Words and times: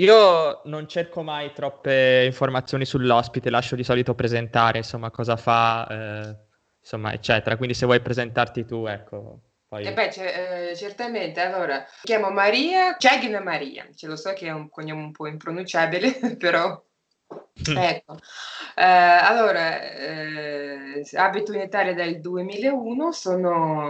io 0.00 0.60
non 0.64 0.86
cerco 0.86 1.22
mai 1.22 1.52
troppe 1.52 2.22
informazioni 2.24 2.84
sull'ospite, 2.84 3.50
lascio 3.50 3.74
di 3.74 3.82
solito 3.82 4.14
presentare, 4.14 4.78
insomma, 4.78 5.10
cosa 5.10 5.36
fa, 5.36 5.86
eh, 5.88 6.36
insomma, 6.80 7.12
eccetera. 7.12 7.56
Quindi 7.56 7.74
se 7.74 7.84
vuoi 7.84 8.00
presentarti 8.00 8.64
tu, 8.64 8.86
ecco. 8.86 9.40
Poi... 9.66 9.84
Eh 9.84 9.92
beh, 9.92 10.08
c- 10.08 10.18
eh, 10.18 10.76
certamente. 10.76 11.40
Allora, 11.40 11.78
mi 11.78 11.84
chiamo 12.02 12.30
Maria, 12.30 12.96
Cegna 12.96 13.40
Maria. 13.40 13.88
Ce 13.92 14.06
lo 14.06 14.14
so 14.14 14.32
che 14.34 14.46
è 14.46 14.52
un 14.52 14.68
cognome 14.68 15.02
un 15.02 15.10
po' 15.10 15.26
impronunciabile, 15.26 16.12
però 16.38 16.80
ecco. 17.76 18.18
Eh, 18.76 18.84
allora, 18.84 19.82
eh, 19.82 21.02
abito 21.14 21.52
in 21.52 21.62
Italia 21.62 21.92
dal 21.92 22.20
2001, 22.20 23.10
sono, 23.10 23.88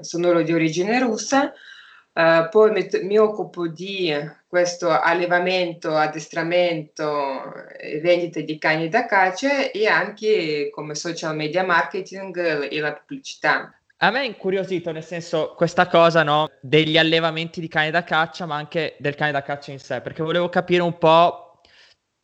sono 0.00 0.40
di 0.40 0.52
origine 0.54 0.98
russa. 1.00 1.52
Uh, 2.18 2.48
poi 2.50 2.72
mi, 2.72 2.84
mi, 3.02 3.16
occupo 3.16 3.68
di 3.68 4.12
questo 4.48 4.90
allevamento, 4.90 5.94
addestramento 5.94 7.54
e 7.78 8.00
vendita 8.00 8.40
di 8.40 8.58
cani 8.58 8.88
da 8.88 9.06
caccia 9.06 9.70
e 9.70 9.86
anche 9.86 10.68
come 10.72 10.96
social 10.96 11.36
media 11.36 11.62
marketing 11.62 12.68
e 12.68 12.80
la 12.80 12.92
pubblicità. 12.92 13.72
A 13.98 14.10
me 14.10 14.22
è 14.22 14.24
incuriosito, 14.24 14.90
nel 14.90 15.04
senso, 15.04 15.54
questa 15.56 15.86
cosa, 15.86 16.24
no, 16.24 16.50
degli 16.60 16.98
allevamenti 16.98 17.60
di 17.60 17.68
cani 17.68 17.92
da 17.92 18.02
caccia, 18.02 18.46
ma 18.46 18.56
anche 18.56 18.96
del 18.98 19.14
cane 19.14 19.30
da 19.30 19.42
caccia 19.44 19.70
in 19.70 19.78
sé, 19.78 20.00
perché 20.00 20.24
volevo 20.24 20.48
capire 20.48 20.82
un 20.82 20.98
po', 20.98 21.60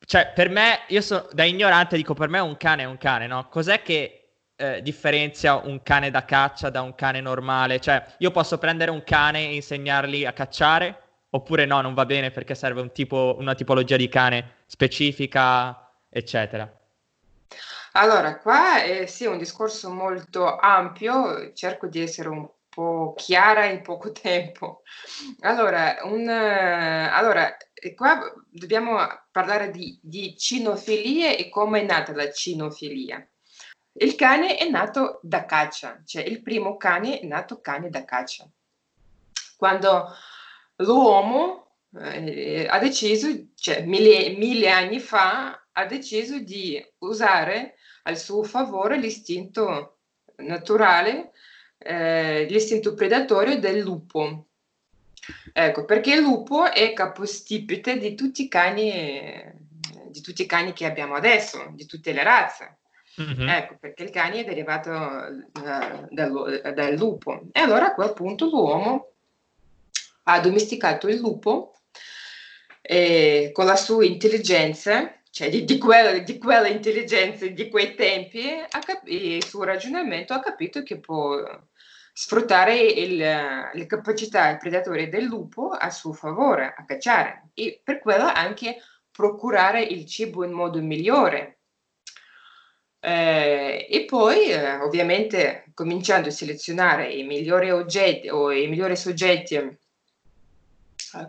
cioè, 0.05 0.33
per 0.35 0.49
me, 0.49 0.81
io 0.89 1.03
sono 1.03 1.29
da 1.31 1.45
ignorante, 1.45 1.95
dico, 1.95 2.15
per 2.15 2.29
me 2.29 2.41
un 2.41 2.57
cane 2.57 2.83
è 2.83 2.87
un 2.87 2.99
cane, 2.99 3.29
no? 3.29 3.47
Cos'è 3.49 3.81
che 3.83 4.24
eh, 4.57 4.83
differenzia 4.83 5.57
un 5.57 5.83
cane 5.83 6.11
da 6.11 6.25
caccia 6.25 6.71
da 6.71 6.83
un 6.83 6.95
cane 6.95 7.21
normale? 7.21 7.81
Cioè, 7.81 8.15
io 8.19 8.31
posso 8.31 8.59
prendere 8.59 8.91
un 8.91 9.03
cane 9.05 9.49
e 9.49 9.55
insegnargli 9.55 10.25
a 10.25 10.33
cacciare? 10.33 11.01
Oppure 11.31 11.65
no, 11.65 11.81
non 11.81 11.95
va 11.95 12.07
bene 12.07 12.31
perché 12.31 12.55
serve 12.55 12.81
un 12.81 12.93
tipo, 12.93 13.37
una 13.39 13.55
tipologia 13.55 13.97
di 13.97 14.09
cane 14.09 14.63
specifica, 14.67 15.91
eccetera? 16.09 16.71
Allora, 17.97 18.39
qua 18.39 18.83
è 18.83 19.07
sì, 19.07 19.27
un 19.27 19.39
discorso 19.39 19.91
molto 19.91 20.57
ampio, 20.57 21.53
cerco 21.53 21.87
di 21.87 22.01
essere 22.01 22.29
un 22.29 22.49
po' 22.69 23.15
chiara 23.17 23.67
in 23.67 23.83
poco 23.83 24.11
tempo. 24.13 24.83
Allora, 25.41 25.99
un, 26.03 26.29
allora 26.29 27.57
qua 27.95 28.33
dobbiamo 28.51 28.99
parlare 29.31 29.71
di, 29.71 29.99
di 30.03 30.37
cinofilie 30.37 31.37
e 31.39 31.49
come 31.49 31.83
è 31.83 31.85
nata 31.85 32.13
la 32.15 32.31
cinofilia. 32.31 33.25
Il 33.97 34.17
cane 34.17 34.57
è 34.57 34.69
nato 34.69 35.21
da 35.23 35.45
caccia, 35.45 36.03
cioè 36.05 36.25
il 36.25 36.43
primo 36.43 36.77
cane 36.77 37.21
è 37.21 37.27
nato 37.27 37.61
cane 37.61 37.91
da 37.91 38.05
caccia. 38.05 38.49
Quando 39.57 40.09
l'uomo 40.77 41.77
eh, 41.97 42.67
ha 42.69 42.79
deciso, 42.81 43.29
cioè 43.55 43.85
mille, 43.85 44.31
mille, 44.37 44.69
anni 44.69 44.99
fa, 44.99 45.67
ha 45.71 45.87
deciso 45.87 46.41
di 46.41 46.85
usare 46.99 47.77
al 48.03 48.19
suo 48.19 48.43
favore 48.43 48.97
l'istinto 48.99 49.99
naturale, 50.39 51.31
eh, 51.79 52.47
l'istinto 52.51 52.95
predatorio 52.95 53.61
del 53.61 53.79
lupo. 53.79 54.47
Ecco, 55.53 55.85
perché 55.85 56.15
il 56.15 56.21
lupo 56.21 56.71
è 56.71 56.93
capostipite 56.93 57.97
di 57.99 58.17
tutti 58.17 58.43
i 58.43 58.49
cani, 58.49 59.53
di 60.09 60.21
tutti 60.21 60.43
i 60.43 60.47
cani 60.47 60.73
che 60.73 60.85
abbiamo 60.85 61.15
adesso, 61.15 61.71
di 61.75 61.87
tutte 61.87 62.13
le 62.13 62.25
razze. 62.25 62.79
Mm-hmm. 63.21 63.49
Ecco, 63.49 63.77
perché 63.79 64.03
il 64.03 64.11
cane 64.11 64.41
è 64.41 64.45
derivato 64.45 64.91
uh, 64.91 66.09
dal, 66.11 66.73
dal, 66.75 66.95
lupo. 66.95 67.43
E 67.53 67.61
allora 67.61 67.87
a 67.87 67.95
quel 67.95 68.13
punto 68.13 68.47
l'uomo 68.47 69.13
ha 70.25 70.41
domesticato 70.41 71.09
il 71.09 71.19
lupo 71.19 71.75
e 72.81 73.51
con 73.53 73.67
la 73.67 73.77
sua 73.77 74.05
intelligenza, 74.05 75.15
cioè 75.31 75.49
di, 75.49 75.65
di, 75.65 75.79
quella, 75.79 76.19
di 76.19 76.39
quella, 76.39 76.67
intelligenza 76.67 77.47
di 77.47 77.69
quei 77.69 77.95
tempi, 77.95 78.43
cap- 78.69 79.07
il 79.09 79.45
suo 79.45 79.63
ragionamento 79.63 80.33
ha 80.33 80.41
capito 80.41 80.83
che 80.83 80.99
può 80.99 81.37
sfruttare 82.13 82.81
il, 82.81 83.17
le 83.17 83.87
capacità 83.87 84.57
predatori 84.57 85.09
del 85.09 85.25
lupo 85.25 85.71
a 85.71 85.91
suo 85.91 86.13
favore, 86.13 86.75
a 86.77 86.85
cacciare 86.85 87.51
e 87.55 87.81
per 87.83 88.01
quello 88.01 88.25
anche 88.25 88.77
procurare 89.11 89.83
il 89.83 90.07
cibo 90.07 90.45
in 90.45 90.53
modo 90.53 90.81
migliore 90.81 91.59
eh, 93.07 93.87
e 93.91 94.05
poi, 94.07 94.47
eh, 94.47 94.77
ovviamente, 94.77 95.67
cominciando 95.75 96.29
a 96.29 96.33
selezionare 96.33 97.13
i 97.13 97.23
migliori 97.23 97.71
oggetti 97.71 98.31
o 98.31 98.51
i 98.51 98.67
migliori 98.67 98.97
soggetti 98.97 99.57
eh, 99.57 99.79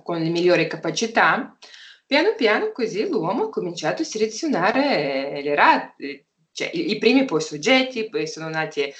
con 0.02 0.20
le 0.20 0.30
migliori 0.30 0.68
capacità, 0.68 1.58
piano 2.06 2.34
piano 2.38 2.72
così 2.72 3.06
l'uomo 3.10 3.46
ha 3.46 3.50
cominciato 3.50 4.04
a 4.04 4.06
selezionare 4.06 5.42
le 5.42 5.54
razze, 5.54 6.28
cioè 6.54 6.70
i, 6.72 6.92
i 6.92 6.98
primi 6.98 7.26
poi 7.26 7.42
soggetti, 7.42 8.10
poi 8.10 8.26
sono 8.26 8.48
nati 8.48 8.94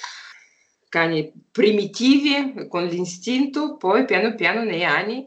cani 0.90 1.32
primitivi 1.50 2.68
con 2.68 2.84
l'istinto, 2.84 3.78
poi 3.78 4.04
piano 4.04 4.34
piano 4.34 4.62
nei 4.64 4.84
anni 4.84 5.24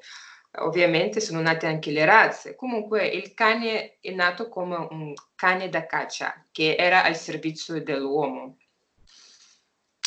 ovviamente 0.58 1.20
sono 1.20 1.42
nate 1.42 1.68
anche 1.68 1.92
le 1.92 2.06
razze. 2.06 2.56
Comunque 2.56 3.08
il 3.08 3.34
cane 3.34 3.98
è 4.02 4.12
nato 4.12 4.50
come 4.50 4.88
un 4.90 5.14
cane 5.36 5.70
da 5.70 5.86
caccia 5.86 6.46
che 6.52 6.76
era 6.76 7.04
al 7.04 7.16
servizio 7.16 7.82
dell'uomo. 7.82 8.58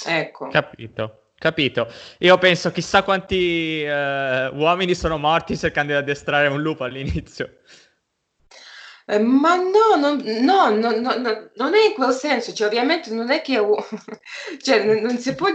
Ecco. 0.05 0.49
Capito. 0.49 1.19
Capito. 1.43 1.93
Io 2.19 2.39
penso 2.39 2.71
chissà 2.71 3.03
quanti 3.03 3.83
uh, 3.85 4.55
uomini 4.55 4.95
sono 4.95 5.19
morti 5.19 5.57
cercando 5.57 5.91
di 5.91 5.99
addestrare 5.99 6.47
un 6.47 6.63
lupo 6.63 6.85
all'inizio. 6.85 7.59
Eh, 9.07 9.19
ma 9.19 9.57
no, 9.57 9.97
no, 9.97 10.15
no, 10.15 10.71
no, 10.71 11.51
non 11.57 11.75
è 11.75 11.87
in 11.87 11.95
quel 11.95 12.13
senso, 12.13 12.53
cioè 12.53 12.69
ovviamente 12.69 13.11
non 13.13 13.33
è 13.33 13.43
che 13.43 13.59
cioè, 14.63 14.85
non, 14.85 14.99
non 14.99 15.19
si 15.19 15.35
può 15.35 15.49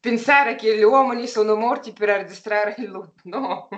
pensare 0.00 0.56
che 0.56 0.76
gli 0.76 0.82
uomini 0.82 1.26
sono 1.26 1.54
morti 1.54 1.92
per 1.92 2.08
addestrare 2.08 2.74
il 2.78 2.86
lupo, 2.86 3.12
no. 3.24 3.68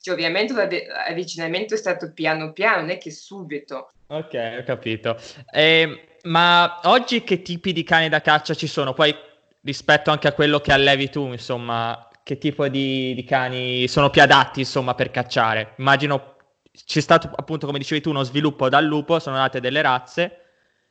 cioè, 0.00 0.14
ovviamente 0.14 0.54
l'avvicinamento 0.54 1.74
è 1.74 1.76
stato 1.76 2.12
piano 2.12 2.52
piano, 2.52 2.80
non 2.80 2.90
è 2.90 2.98
che 2.98 3.10
subito. 3.10 3.90
Ok, 4.08 4.58
ho 4.60 4.62
capito. 4.64 5.20
Eh, 5.52 6.18
ma 6.22 6.80
oggi 6.84 7.22
che 7.22 7.42
tipi 7.42 7.72
di 7.72 7.82
cani 7.82 8.08
da 8.08 8.22
caccia 8.22 8.54
ci 8.54 8.66
sono? 8.66 8.94
Poi 8.94 9.14
rispetto 9.62 10.10
anche 10.10 10.28
a 10.28 10.32
quello 10.32 10.60
che 10.60 10.72
allevi 10.72 11.10
tu, 11.10 11.30
insomma, 11.32 12.08
che 12.22 12.38
tipo 12.38 12.66
di, 12.68 13.14
di 13.14 13.24
cani 13.24 13.86
sono 13.88 14.08
più 14.08 14.22
adatti, 14.22 14.60
insomma, 14.60 14.94
per 14.94 15.10
cacciare? 15.10 15.74
Immagino 15.76 16.36
c'è 16.72 17.00
stato 17.00 17.30
appunto, 17.34 17.66
come 17.66 17.78
dicevi 17.78 18.00
tu, 18.00 18.10
uno 18.10 18.22
sviluppo 18.22 18.68
dal 18.68 18.84
lupo, 18.84 19.18
sono 19.18 19.36
nate 19.36 19.60
delle 19.60 19.82
razze 19.82 20.40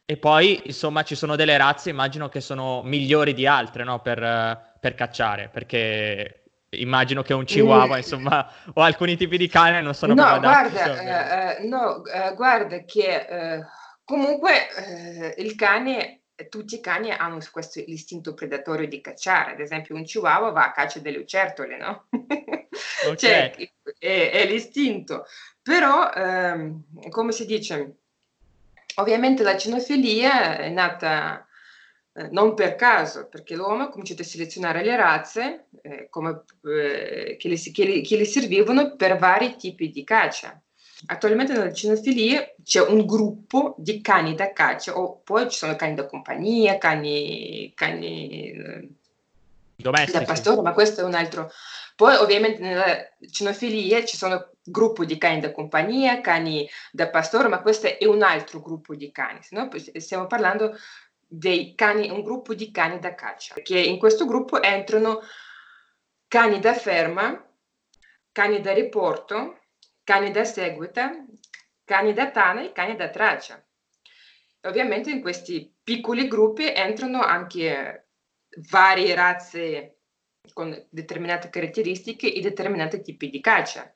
e 0.06 0.18
poi, 0.18 0.62
insomma, 0.66 1.04
ci 1.04 1.16
sono 1.16 1.36
delle 1.36 1.58
razze, 1.58 1.90
immagino 1.90 2.30
che 2.30 2.40
sono 2.40 2.84
migliori 2.84 3.34
di 3.34 3.48
altre, 3.48 3.84
no? 3.84 4.02
Per, 4.02 4.76
per 4.80 4.94
cacciare, 4.94 5.50
perché 5.52 6.46
immagino 6.70 7.24
che 7.24 7.34
un 7.34 7.44
chihuahua, 7.44 7.96
mm. 7.96 7.98
insomma, 7.98 8.52
o 8.74 8.82
alcuni 8.82 9.18
tipi 9.18 9.38
di 9.38 9.48
cane 9.48 9.82
non 9.82 9.96
sono 9.96 10.14
no, 10.14 10.40
guarda, 10.40 11.56
eh, 11.56 11.64
eh, 11.64 11.68
no, 11.68 12.06
eh, 12.06 12.34
guarda 12.36 12.84
che 12.84 13.26
eh, 13.28 13.66
comunque 14.04 14.70
eh, 14.76 15.42
il 15.42 15.56
cane, 15.56 16.22
tutti 16.50 16.76
i 16.76 16.82
cani 16.82 17.12
hanno 17.12 17.40
questo 17.52 17.80
istinto 17.80 18.34
predatorio 18.36 18.88
di 18.88 19.02
cacciare, 19.02 19.54
ad 19.54 19.60
esempio 19.60 19.96
un 19.96 20.04
chihuahua 20.04 20.52
va 20.52 20.66
a 20.66 20.72
caccia 20.72 21.00
delle 21.00 21.18
lucertole, 21.18 21.78
no? 21.78 22.08
Okay. 23.08 23.16
cioè, 23.16 23.70
è, 24.00 24.32
è, 24.32 24.46
l'istinto. 24.48 25.26
Però, 25.62 26.12
ehm, 26.12 26.84
come 27.10 27.32
si 27.32 27.46
dice, 27.46 28.00
Ovviamente 28.96 29.44
la 29.44 29.58
cinofilia 29.58 30.58
è 30.58 30.70
nata 30.70 31.46
eh, 32.18 32.30
non 32.32 32.54
per 32.54 32.76
caso, 32.76 33.28
perché 33.28 33.56
l'uomo 33.56 33.84
ha 33.84 33.90
cominciato 33.90 34.22
a 34.22 34.26
selezionare 34.26 34.84
le 34.84 34.96
razze 34.96 35.66
eh, 35.82 36.08
come, 36.10 36.44
eh, 36.64 37.36
che, 37.38 37.50
le, 37.50 37.58
che, 37.58 37.86
le, 37.86 38.02
che, 38.02 38.16
le, 38.16 38.24
servivano 38.24 38.96
per 38.96 39.18
vari 39.18 39.58
tipi 39.58 39.90
di 39.90 40.06
caccia. 40.06 40.58
Attualmente 41.08 41.52
nella 41.52 41.74
cinofilia 41.74 42.50
c'è 42.64 42.82
un 42.82 43.06
gruppo 43.06 43.76
di 43.78 44.00
cani 44.00 44.34
da 44.34 44.54
caccia, 44.54 44.98
o 44.98 45.20
poi 45.26 45.50
ci 45.50 45.58
sono 45.58 45.76
cani 45.76 45.94
da 45.94 46.06
compagnia, 46.06 46.78
cani, 46.78 47.74
cani 47.76 48.52
eh, 48.52 48.90
Domestici. 49.76 50.18
da 50.18 50.24
pastore, 50.24 50.62
ma 50.62 50.72
questo 50.72 51.02
è 51.02 51.04
un 51.04 51.16
altro. 51.16 51.52
Poi 51.96 52.16
ovviamente 52.16 52.62
nella 52.62 53.10
cinofilia 53.32 54.04
ci 54.04 54.18
sono 54.18 54.52
gruppo 54.64 55.06
di 55.06 55.18
cani 55.18 55.40
da 55.40 55.54
compagnia, 55.54 56.20
cani 56.20 56.70
da 56.92 57.10
pastore, 57.10 57.48
ma 57.48 57.62
questo 57.62 57.88
è 57.88 58.06
un 58.06 58.22
altro 58.22 58.60
gruppo 58.60 58.96
di 58.96 59.12
cani, 59.12 59.40
no? 59.52 59.70
stiamo 59.96 60.28
parlando 60.28 60.78
dei 61.26 61.74
cani, 61.74 62.10
un 62.10 62.22
gruppo 62.22 62.54
di 62.54 62.70
cani 62.72 63.00
da 63.00 63.16
caccia, 63.16 63.54
perché 63.54 63.80
in 63.80 63.98
questo 63.98 64.26
gruppo 64.26 64.62
entrano 64.62 65.22
cani 66.28 66.60
da 66.60 66.74
ferma, 66.74 67.50
cani 68.32 68.60
da 68.60 68.74
riporto, 68.74 69.62
cani 70.04 70.32
da 70.32 70.44
seguita, 70.44 71.26
cani 71.86 72.12
da 72.12 72.30
tana 72.30 72.64
e 72.64 72.74
cani 72.74 72.98
da 72.98 73.10
traccia. 73.10 73.64
Ovviamente 74.64 75.12
in 75.12 75.22
questi 75.22 75.74
piccoli 75.82 76.28
gruppi 76.28 76.70
entrano 76.70 77.22
anche 77.22 78.08
varie 78.70 79.16
razze 79.16 79.95
con 80.54 80.86
determinate 80.90 81.50
caratteristiche 81.50 82.34
e 82.34 82.42
determinati 82.42 83.02
tipi 83.02 83.30
di 83.30 83.42
caccia. 83.42 83.94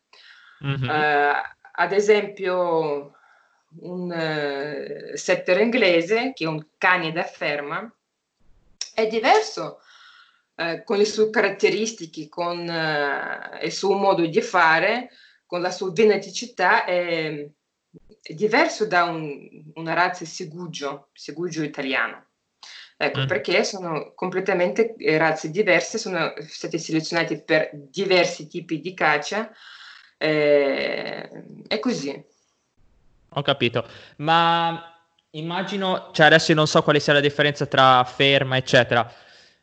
Mm-hmm. 0.66 0.90
Uh, 0.90 1.34
ad 1.72 1.92
esempio 1.92 3.14
un 3.82 4.10
uh, 4.12 5.16
setter 5.16 5.60
inglese, 5.62 6.34
che 6.34 6.44
è 6.44 6.48
un 6.48 6.66
cane 6.78 7.12
da 7.12 7.24
ferma, 7.24 7.92
è 8.94 9.08
diverso 9.08 9.80
uh, 10.56 10.84
con 10.84 10.98
le 10.98 11.06
sue 11.06 11.30
caratteristiche, 11.30 12.28
con 12.28 12.60
il 13.62 13.72
suo 13.72 13.96
modo 13.96 14.26
di 14.26 14.42
fare, 14.42 15.10
con 15.46 15.62
la 15.62 15.72
sua 15.72 15.92
veneticità, 15.92 16.86
è, 16.86 17.50
è 18.22 18.34
diverso 18.34 18.86
da 18.86 19.06
un, 19.06 19.72
una 19.76 19.94
razza 19.94 20.26
segugio, 20.26 21.10
segugio 21.14 21.64
italiano. 21.64 22.28
Ecco, 23.02 23.22
mm. 23.22 23.28
perché 23.28 23.64
sono 23.64 24.12
completamente 24.14 24.94
razze 25.18 25.52
diverse, 25.52 25.98
sono 25.98 26.34
state 26.46 26.78
selezionate 26.78 27.40
per 27.40 27.70
diversi 27.74 28.46
tipi 28.50 28.82
di 28.82 28.94
caccia, 28.94 29.50
eh, 30.18 31.30
è 31.66 31.80
così. 31.80 32.22
Ho 33.30 33.42
capito, 33.42 33.88
ma 34.18 35.02
immagino, 35.30 36.10
cioè 36.12 36.26
adesso 36.26 36.52
io 36.52 36.58
non 36.58 36.68
so 36.68 36.84
quale 36.84 37.00
sia 37.00 37.14
la 37.14 37.22
differenza 37.22 37.66
tra 37.68 38.04
ferma, 38.04 38.58
eccetera. 38.58 39.10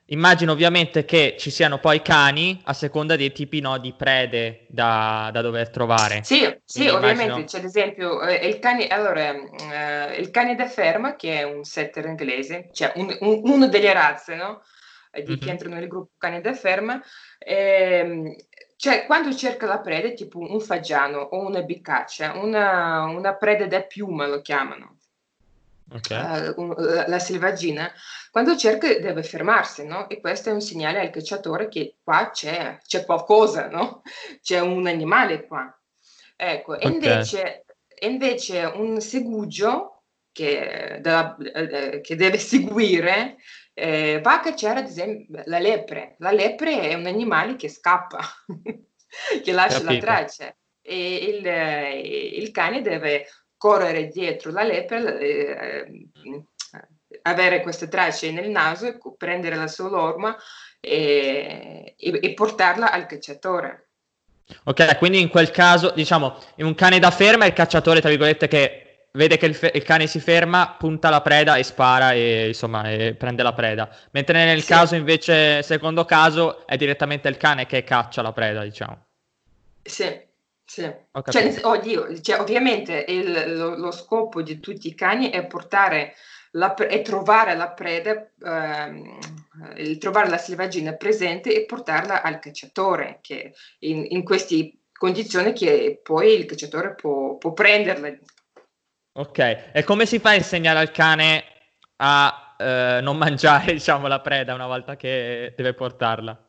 Immagino 0.09 0.53
ovviamente 0.53 1.05
che 1.05 1.35
ci 1.37 1.51
siano 1.51 1.79
poi 1.79 2.01
cani 2.01 2.61
a 2.65 2.73
seconda 2.73 3.17
dei 3.17 3.33
tipi 3.33 3.61
no, 3.61 3.77
di 3.79 3.93
prede 3.93 4.67
da, 4.69 5.31
da 5.33 5.41
dover 5.41 5.69
trovare. 5.71 6.23
Sì, 6.23 6.61
sì 6.65 6.87
ovviamente 6.87 7.45
c'è 7.45 7.59
ad 7.59 7.65
esempio 7.65 8.23
eh, 8.23 8.47
il, 8.47 8.61
cane, 8.61 8.87
allora, 8.87 9.31
eh, 9.31 10.17
il 10.21 10.31
cane 10.31 10.55
da 10.55 10.69
ferma 10.69 11.17
che 11.17 11.41
è 11.41 11.43
un 11.43 11.65
setter 11.65 12.07
inglese, 12.07 12.69
cioè 12.73 12.93
un, 12.97 13.17
un, 13.21 13.41
uno 13.45 13.67
delle 13.67 13.93
razze 13.93 14.37
no? 14.37 14.63
di 15.11 15.23
mm-hmm. 15.23 15.39
che 15.41 15.51
entrano 15.51 15.75
nel 15.75 15.89
gruppo 15.89 16.13
cane 16.19 16.41
da 16.41 16.55
ferma, 16.55 17.03
eh, 17.39 18.37
cioè, 18.77 19.07
quando 19.07 19.35
cerca 19.35 19.67
la 19.67 19.81
preda, 19.81 20.11
tipo 20.11 20.39
un 20.39 20.61
fagiano 20.61 21.19
o 21.19 21.47
una 21.47 21.63
bicaccia, 21.63 22.35
una, 22.37 23.05
una 23.05 23.35
preda 23.35 23.67
da 23.67 23.81
piuma 23.81 24.27
lo 24.27 24.43
chiamano, 24.43 24.96
okay. 25.91 26.53
uh, 26.57 27.05
la, 27.07 27.19
selvaggina, 27.19 27.91
quando 28.31 28.57
cerca 28.57 28.89
deve 28.99 29.23
fermarsi, 29.23 29.87
no? 29.87 30.09
E 30.09 30.21
questo 30.21 30.51
è 30.51 30.53
un 30.53 30.61
segnale 30.61 31.01
al 31.01 31.11
cacciatore 31.11 31.69
che 31.69 31.97
qua 32.03 32.31
c'è, 32.31 32.79
c'è 32.87 33.05
qualcosa, 33.05 33.69
no? 33.69 34.03
C'è 34.43 34.61
un 34.61 34.87
animale 34.87 35.47
qua. 35.47 35.71
Ecco, 36.37 36.75
okay. 36.75 36.93
invece, 36.93 37.65
invece 38.01 38.65
un 38.65 39.01
segugio 39.01 40.03
che, 40.33 40.99
da, 41.01 41.37
eh, 41.37 42.01
che 42.03 42.15
deve 42.15 42.39
seguire 42.39 43.37
eh, 43.73 44.21
va 44.23 44.35
a 44.35 44.41
cacciare 44.41 44.81
ad 44.81 44.87
esempio 44.87 45.43
la 45.47 45.59
lepre. 45.59 46.17
La 46.19 46.31
lepre 46.31 46.81
è 46.81 46.95
un 46.95 47.07
animale 47.07 47.57
che 47.57 47.69
scappa, 47.69 48.21
che 49.43 49.53
lascia 49.53 49.81
Capito. 49.81 49.93
la 49.93 49.99
traccia 49.99 50.57
e 50.87 51.15
il, 51.17 52.43
il, 52.43 52.51
cane 52.53 52.81
deve 52.81 53.27
correre 53.67 54.07
dietro 54.07 54.53
la 54.53 54.63
lepre, 54.63 55.19
eh, 55.19 56.09
avere 57.23 57.63
queste 57.63 57.89
tracce 57.89 58.31
nel 58.31 58.49
naso, 58.49 58.97
prendere 59.19 59.57
la 59.57 59.67
sua 59.67 59.89
lorma 59.89 60.37
e, 60.79 61.97
e, 61.99 62.19
e 62.23 62.35
portarla 62.35 62.93
al 62.93 63.07
cacciatore. 63.07 63.89
Ok, 64.65 64.99
quindi 64.99 65.21
in 65.21 65.29
quel 65.29 65.51
caso, 65.51 65.91
diciamo, 65.91 66.39
in 66.57 66.67
un 66.67 66.77
cane 66.77 67.01
da 67.01 67.11
ferma 67.11 67.45
è 67.45 67.49
il 67.49 67.55
cacciatore, 67.55 68.01
tra 68.01 68.09
virgolette, 68.09 68.47
che 68.47 69.09
vede 69.15 69.37
che 69.37 69.47
il, 69.47 69.57
fe- 69.57 69.73
il, 69.75 69.83
cane 69.83 70.07
si 70.07 70.21
ferma, 70.21 70.77
punta 70.79 71.11
la 71.11 71.21
preda 71.21 71.57
e 71.57 71.65
spara 71.65 72.13
e 72.13 72.47
insomma 72.47 72.89
e 72.89 73.15
prende 73.15 73.43
la 73.43 73.53
preda. 73.53 73.89
Mentre 74.13 74.45
nel 74.45 74.61
sì. 74.61 74.69
caso 74.69 74.95
invece, 74.95 75.65
secondo 75.65 76.05
caso, 76.05 76.65
è 76.69 76.77
direttamente 76.77 77.27
il 77.27 77.37
cane 77.37 77.67
che 77.67 77.83
caccia 77.83 78.23
la 78.23 78.33
preda, 78.33 78.63
diciamo. 78.63 79.07
Sì, 79.83 80.26
sì. 80.67 80.93
Cioè, 81.31 81.61
oddio, 81.63 82.21
cioè, 82.21 82.41
ovviamente 82.41 83.05
il, 83.07 83.57
lo, 83.57 83.77
lo, 83.77 83.93
scopo 83.93 84.43
di 84.43 84.59
tutti 84.59 84.89
i 84.89 84.95
cani 84.95 85.31
è 85.31 85.47
portare 85.47 86.15
la, 86.53 86.75
è 86.75 87.03
trovare 87.03 87.55
la 87.55 87.71
preda, 87.71 88.29
ehm, 88.45 89.19
trovare 89.99 90.29
la 90.29 90.39
selvaggina 90.39 90.95
presente 90.95 91.55
e 91.55 91.65
portarla 91.67 92.21
al 92.21 92.41
cacciatore, 92.41 93.21
che 93.23 93.55
in, 93.81 94.07
in 94.09 94.25
queste 94.25 94.79
condizioni 94.93 95.53
che 95.53 96.01
poi 96.03 96.35
il 96.35 96.47
cacciatore 96.47 96.97
può, 96.97 97.37
può 97.37 97.53
prenderla 97.53 98.11
Ok, 99.19 99.71
e 99.73 99.85
come 99.85 100.05
si 100.05 100.19
fa 100.19 100.31
a 100.31 100.35
insegnare 100.35 100.79
al 100.81 100.91
cane 100.91 101.45
a 101.97 102.55
eh, 102.59 102.99
non 103.03 103.17
mangiare, 103.17 103.73
diciamo, 103.73 104.09
la 104.09 104.21
preda 104.21 104.53
una 104.53 104.67
volta 104.67 104.97
che 104.97 105.55
deve 105.57 105.75
portarla? 105.75 106.46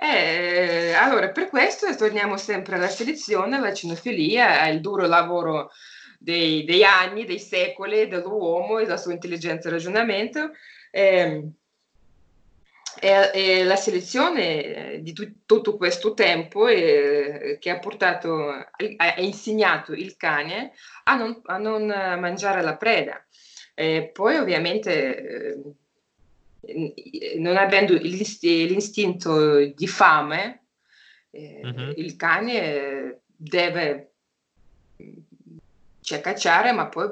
Eh, 0.00 0.92
allora, 0.92 1.30
per 1.30 1.48
questo 1.48 1.94
torniamo 1.96 2.36
sempre 2.36 2.76
alla 2.76 2.88
selezione, 2.88 3.56
alla 3.56 3.72
cinofilia, 3.74 4.62
al 4.62 4.80
duro 4.80 5.06
lavoro 5.06 5.70
dei, 6.18 6.64
dei 6.64 6.84
anni, 6.84 7.24
dei 7.24 7.38
secoli 7.38 8.08
dell'uomo 8.08 8.78
e 8.78 8.84
della 8.84 8.96
sua 8.96 9.12
intelligenza 9.12 9.68
e 9.68 9.72
ragionamento. 9.72 10.50
Eh, 10.90 11.50
e, 13.00 13.30
e 13.34 13.64
la 13.64 13.76
selezione 13.76 15.00
di 15.02 15.12
tu, 15.12 15.44
tutto 15.44 15.76
questo 15.76 16.14
tempo 16.14 16.68
eh, 16.68 17.58
che 17.60 17.70
ha 17.70 17.78
portato, 17.78 18.48
ha 18.50 19.14
insegnato 19.18 19.92
il 19.92 20.16
cane 20.16 20.72
a 21.04 21.16
non, 21.16 21.40
a 21.44 21.58
non 21.58 21.86
mangiare 21.86 22.62
la 22.62 22.76
preda. 22.76 23.22
E 23.74 24.10
poi 24.12 24.36
ovviamente 24.36 25.16
eh, 25.16 25.60
non 27.38 27.56
avendo 27.56 27.94
l'istinto 27.94 29.64
di 29.64 29.86
fame, 29.86 30.66
eh, 31.30 31.60
uh-huh. 31.62 31.92
il 31.96 32.16
cane 32.16 33.20
deve 33.26 34.12
cioè, 36.00 36.20
cacciare, 36.20 36.72
ma 36.72 36.86
poi 36.86 37.10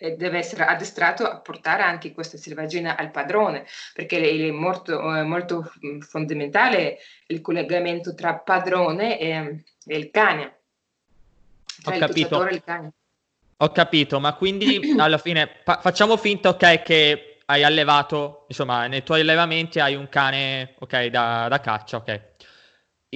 deve 0.00 0.38
essere 0.38 0.64
addestrato 0.64 1.24
a 1.24 1.40
portare 1.40 1.82
anche 1.82 2.12
questa 2.12 2.38
selvaggina 2.38 2.96
al 2.96 3.10
padrone, 3.10 3.66
perché 3.92 4.18
è 4.18 4.50
molto, 4.50 4.98
molto 5.00 5.70
fondamentale 6.00 6.98
il 7.26 7.42
collegamento 7.42 8.14
tra 8.14 8.36
padrone 8.36 9.18
e, 9.18 9.64
e 9.84 9.96
il 9.96 10.10
cane. 10.10 10.60
Tra 11.82 11.92
Ho 11.92 11.94
il 11.94 12.00
capito. 12.00 12.48
il 12.48 12.64
cane. 12.64 12.92
Ho 13.58 13.72
capito, 13.72 14.20
ma 14.20 14.34
quindi 14.34 14.94
alla 14.96 15.18
fine 15.18 15.46
pa- 15.46 15.80
facciamo 15.82 16.16
finta, 16.16 16.48
ok, 16.48 16.82
che 16.82 17.29
hai 17.50 17.64
allevato, 17.64 18.44
insomma, 18.48 18.86
nei 18.86 19.02
tuoi 19.02 19.22
allevamenti 19.22 19.80
hai 19.80 19.96
un 19.96 20.08
cane, 20.08 20.74
ok, 20.78 21.06
da, 21.06 21.48
da 21.48 21.60
caccia, 21.60 21.96
ok. 21.96 22.20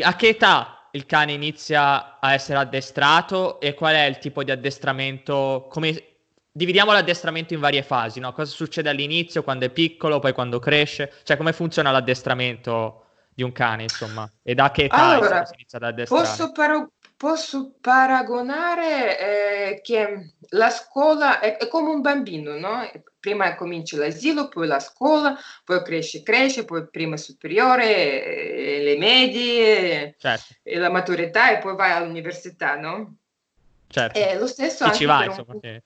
A 0.03 0.17
che 0.17 0.29
età 0.29 0.89
il 0.93 1.07
cane 1.07 1.33
inizia 1.33 2.19
a 2.19 2.33
essere 2.33 2.59
addestrato 2.59 3.61
e 3.61 3.75
qual 3.75 3.95
è 3.95 4.05
il 4.05 4.19
tipo 4.19 4.43
di 4.43 4.51
addestramento? 4.51 5.67
Come 5.71 6.17
dividiamo 6.51 6.93
l'addestramento 6.93 7.55
in 7.55 7.61
varie 7.61 7.85
fasi, 7.85 8.19
no? 8.19 8.33
Cosa 8.33 8.53
succede 8.53 8.89
all'inizio, 8.89 9.45
quando 9.45 9.67
è 9.67 9.71
piccolo, 9.71 10.19
poi 10.19 10.33
quando 10.33 10.59
cresce? 10.59 11.13
Cioè, 11.23 11.37
come 11.37 11.53
funziona 11.53 11.93
l'addestramento 11.93 13.07
di 13.33 13.45
un 13.45 13.53
cane, 13.53 13.85
insomma? 13.85 14.29
E 14.43 14.55
da 14.55 14.73
che 14.73 14.85
età 14.85 14.97
allora, 14.97 15.45
si 15.45 15.55
inizia 15.55 15.79
ad 15.79 15.85
addestrare? 15.85 16.27
Posso, 16.27 16.53
par- 16.53 16.89
posso 17.17 17.75
paragonare 17.81 19.19
eh, 19.19 19.81
che 19.83 20.35
la 20.51 20.71
scuola 20.71 21.41
è, 21.41 21.57
è, 21.57 21.69
come 21.69 21.91
un 21.91 22.01
bambino, 22.01 22.59
no? 22.59 22.91
Prima 23.19 23.55
comincia 23.55 23.97
l'asilo, 23.97 24.49
poi 24.49 24.67
la 24.67 24.81
scuola, 24.81 25.37
poi 25.65 25.83
cresce, 25.83 26.23
cresce, 26.23 26.65
poi 26.65 26.89
prima 26.89 27.17
superiore, 27.17 28.25
eh, 28.25 28.83
le 28.83 28.99
medie, 28.99 30.17
certo. 30.19 30.55
e 30.63 30.77
la 30.77 30.91
maturità 30.91 31.51
e 31.51 31.59
poi 31.59 31.75
vai 31.75 31.93
all'università, 31.93 32.77
no? 32.77 33.17
Certo. 33.87 34.19
È 34.19 34.37
lo 34.37 34.47
stesso 34.47 34.79
Chi 34.79 34.85
anche 34.85 34.97
ci 34.97 35.05
va, 35.05 35.25
insomma, 35.25 35.55
un... 35.55 35.61
che... 35.61 35.83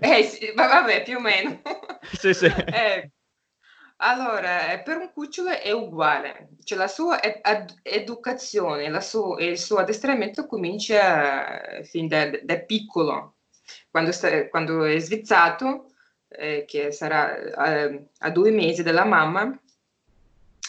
Eh 0.00 0.24
sì, 0.24 0.52
vabbè, 0.54 1.02
più 1.02 1.16
o 1.16 1.20
meno. 1.20 1.60
sì, 2.12 2.34
sì. 2.34 2.46
Eh, 2.66 3.10
allora, 3.98 4.72
eh, 4.72 4.82
per 4.82 4.98
un 4.98 5.10
cucciolo 5.12 5.50
è 5.50 5.70
uguale, 5.72 6.50
cioè 6.64 6.76
la 6.76 6.88
sua 6.88 7.20
ed- 7.20 7.78
educazione, 7.82 8.88
la 8.90 9.00
sua, 9.00 9.40
il 9.42 9.58
suo 9.58 9.78
addestramento 9.78 10.46
comincia 10.46 11.80
fin 11.82 12.06
da, 12.06 12.30
da 12.42 12.58
piccolo, 12.58 13.36
quando, 13.90 14.12
sta, 14.12 14.48
quando, 14.48 14.84
è 14.84 14.98
svizzato, 14.98 15.92
eh, 16.28 16.64
che 16.66 16.92
sarà 16.92 17.36
eh, 17.36 18.08
a 18.18 18.30
due 18.30 18.50
mesi 18.50 18.82
dalla 18.82 19.04
mamma, 19.04 19.58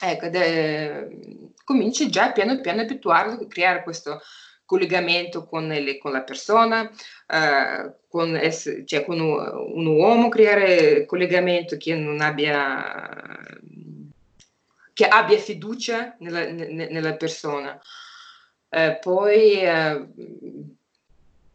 ecco, 0.01 0.29
de, 0.29 1.50
comincia 1.63 2.07
già 2.07 2.31
piano 2.31 2.62
piano 2.62 2.79
a 2.81 2.84
abituarlo 2.84 3.34
a 3.34 3.48
creare 3.48 3.84
questo 3.84 4.22
collegamento 4.67 5.45
con, 5.45 5.69
le, 5.69 5.97
con 5.97 6.12
la 6.12 6.24
persona, 6.24 6.81
uh, 6.81 7.95
con, 8.09 8.36
ess- 8.36 8.83
cioè 8.83 9.05
con 9.05 9.19
un, 9.19 9.39
un, 9.74 9.86
uomo, 9.86 10.27
creare 10.27 11.05
collegamento 11.05 11.77
che 11.77 11.95
non 11.95 12.19
abbia, 12.19 13.39
che 14.93 15.07
abbia 15.07 15.39
fiducia 15.39 16.15
nella, 16.19 16.45
ne, 16.51 16.89
nella 16.89 17.15
persona. 17.15 17.79
Uh, 18.69 19.00
poi, 19.00 19.63
uh, 19.63 20.75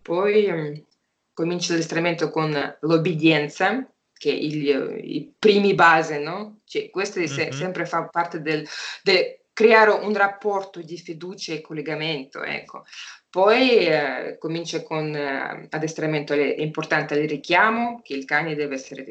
poi 0.00 0.46
um, 0.46 0.84
comincia 1.34 1.72
l'addestramento 1.72 2.30
con 2.30 2.76
l'obbedienza, 2.80 3.86
che 4.14 4.30
il, 4.30 5.00
i 5.02 5.34
primi 5.38 5.74
base, 5.74 6.18
no? 6.18 6.60
Cioè, 6.64 6.88
questo 6.88 7.18
mm-hmm. 7.18 7.28
se, 7.28 7.52
sempre 7.52 7.84
fa 7.84 8.04
parte 8.04 8.40
del, 8.40 8.66
de, 9.02 9.41
creare 9.52 9.90
un 9.90 10.14
rapporto 10.14 10.80
di 10.80 10.96
fiducia 10.98 11.52
e 11.52 11.60
collegamento, 11.60 12.42
ecco. 12.42 12.84
Poi 13.28 13.86
eh, 13.86 14.36
comincia 14.38 14.82
con 14.82 15.14
eh, 15.14 15.66
addestramento, 15.70 16.34
è 16.34 16.60
importante 16.60 17.14
il 17.14 17.28
richiamo, 17.28 18.00
che 18.02 18.14
il 18.14 18.24
cane 18.24 18.54
deve 18.54 18.74
essere 18.74 19.04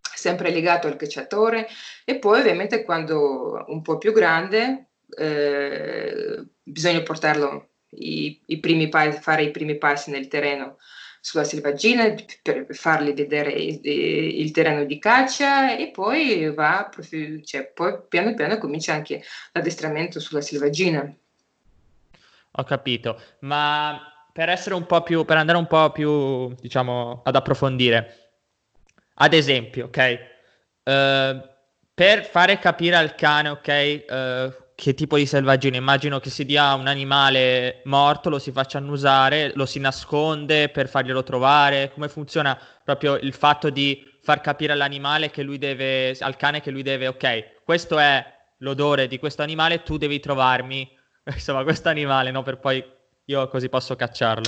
sempre 0.00 0.50
legato 0.50 0.86
al 0.86 0.96
cacciatore 0.96 1.68
e 2.04 2.18
poi 2.18 2.40
ovviamente 2.40 2.84
quando 2.84 3.64
un 3.68 3.82
po' 3.82 3.98
più 3.98 4.12
grande 4.12 4.88
eh, 5.16 6.44
bisogna 6.62 7.02
portarlo 7.02 7.70
i, 7.90 8.40
i 8.46 8.60
primi 8.60 8.88
passi, 8.88 9.20
fare 9.20 9.44
i 9.44 9.50
primi 9.50 9.78
passi 9.78 10.10
nel 10.10 10.28
terreno 10.28 10.78
sulla 11.26 11.42
selvaggina 11.42 12.14
per 12.40 12.66
fargli 12.68 13.12
vedere 13.12 13.50
il, 13.50 14.52
terreno 14.52 14.84
di 14.84 14.96
caccia 15.00 15.76
e 15.76 15.90
poi 15.90 16.54
va, 16.54 16.88
cioè, 17.42 17.66
poi 17.74 17.98
piano 18.08 18.32
piano 18.34 18.58
comincia 18.58 18.92
anche 18.92 19.24
l'addestramento 19.50 20.20
sulla 20.20 20.40
selvaggina. 20.40 21.12
Ho 22.52 22.62
capito, 22.62 23.20
ma 23.40 24.00
per 24.32 24.50
essere 24.50 24.76
un 24.76 24.86
po' 24.86 25.02
più, 25.02 25.24
per 25.24 25.38
andare 25.38 25.58
un 25.58 25.66
po' 25.66 25.90
più, 25.90 26.54
diciamo, 26.60 27.22
ad 27.24 27.34
approfondire, 27.34 28.30
ad 29.14 29.32
esempio, 29.32 29.86
ok, 29.86 30.18
uh, 30.84 31.48
per 31.92 32.24
fare 32.24 32.60
capire 32.60 32.94
al 32.94 33.16
cane, 33.16 33.48
ok, 33.48 34.04
uh, 34.08 34.65
che 34.76 34.92
tipo 34.92 35.16
di 35.16 35.24
selvaggina? 35.24 35.78
Immagino 35.78 36.20
che 36.20 36.28
si 36.28 36.44
dia 36.44 36.74
un 36.74 36.86
animale 36.86 37.80
morto, 37.86 38.28
lo 38.28 38.38
si 38.38 38.52
faccia 38.52 38.76
annusare, 38.76 39.52
lo 39.54 39.64
si 39.64 39.80
nasconde 39.80 40.68
per 40.68 40.86
farglielo 40.86 41.22
trovare. 41.22 41.90
Come 41.94 42.10
funziona 42.10 42.56
proprio 42.84 43.16
il 43.16 43.32
fatto 43.32 43.70
di 43.70 44.04
far 44.20 44.42
capire 44.42 44.74
all'animale 44.74 45.30
che 45.30 45.42
lui 45.42 45.56
deve, 45.56 46.14
al 46.20 46.36
cane 46.36 46.60
che 46.60 46.70
lui 46.70 46.82
deve, 46.82 47.08
ok, 47.08 47.62
questo 47.64 47.98
è 47.98 48.22
l'odore 48.58 49.08
di 49.08 49.18
questo 49.18 49.42
animale, 49.42 49.82
tu 49.82 49.96
devi 49.96 50.20
trovarmi, 50.20 50.86
insomma, 51.24 51.62
questo 51.62 51.88
animale, 51.88 52.30
no? 52.30 52.42
Per 52.42 52.58
poi 52.58 52.84
io 53.24 53.48
così 53.48 53.70
posso 53.70 53.96
cacciarlo. 53.96 54.46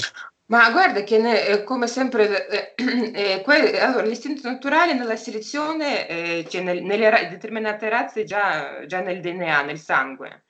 Ma 0.48 0.70
guarda 0.70 1.02
che 1.02 1.18
ne, 1.18 1.46
eh, 1.46 1.64
come 1.64 1.86
sempre, 1.86 2.48
eh, 2.48 2.74
eh, 3.36 3.42
que- 3.42 3.78
allora, 3.78 4.06
l'istinto 4.06 4.48
naturale 4.48 4.94
nella 4.94 5.16
selezione, 5.16 6.08
eh, 6.08 6.46
cioè 6.48 6.62
nel, 6.62 6.82
nelle 6.82 7.10
ra- 7.10 7.24
determinate 7.24 7.88
razze 7.90 8.24
già, 8.24 8.86
già, 8.86 9.00
nel 9.00 9.20
DNA, 9.20 9.62
nel 9.62 9.78
sangue. 9.78 10.44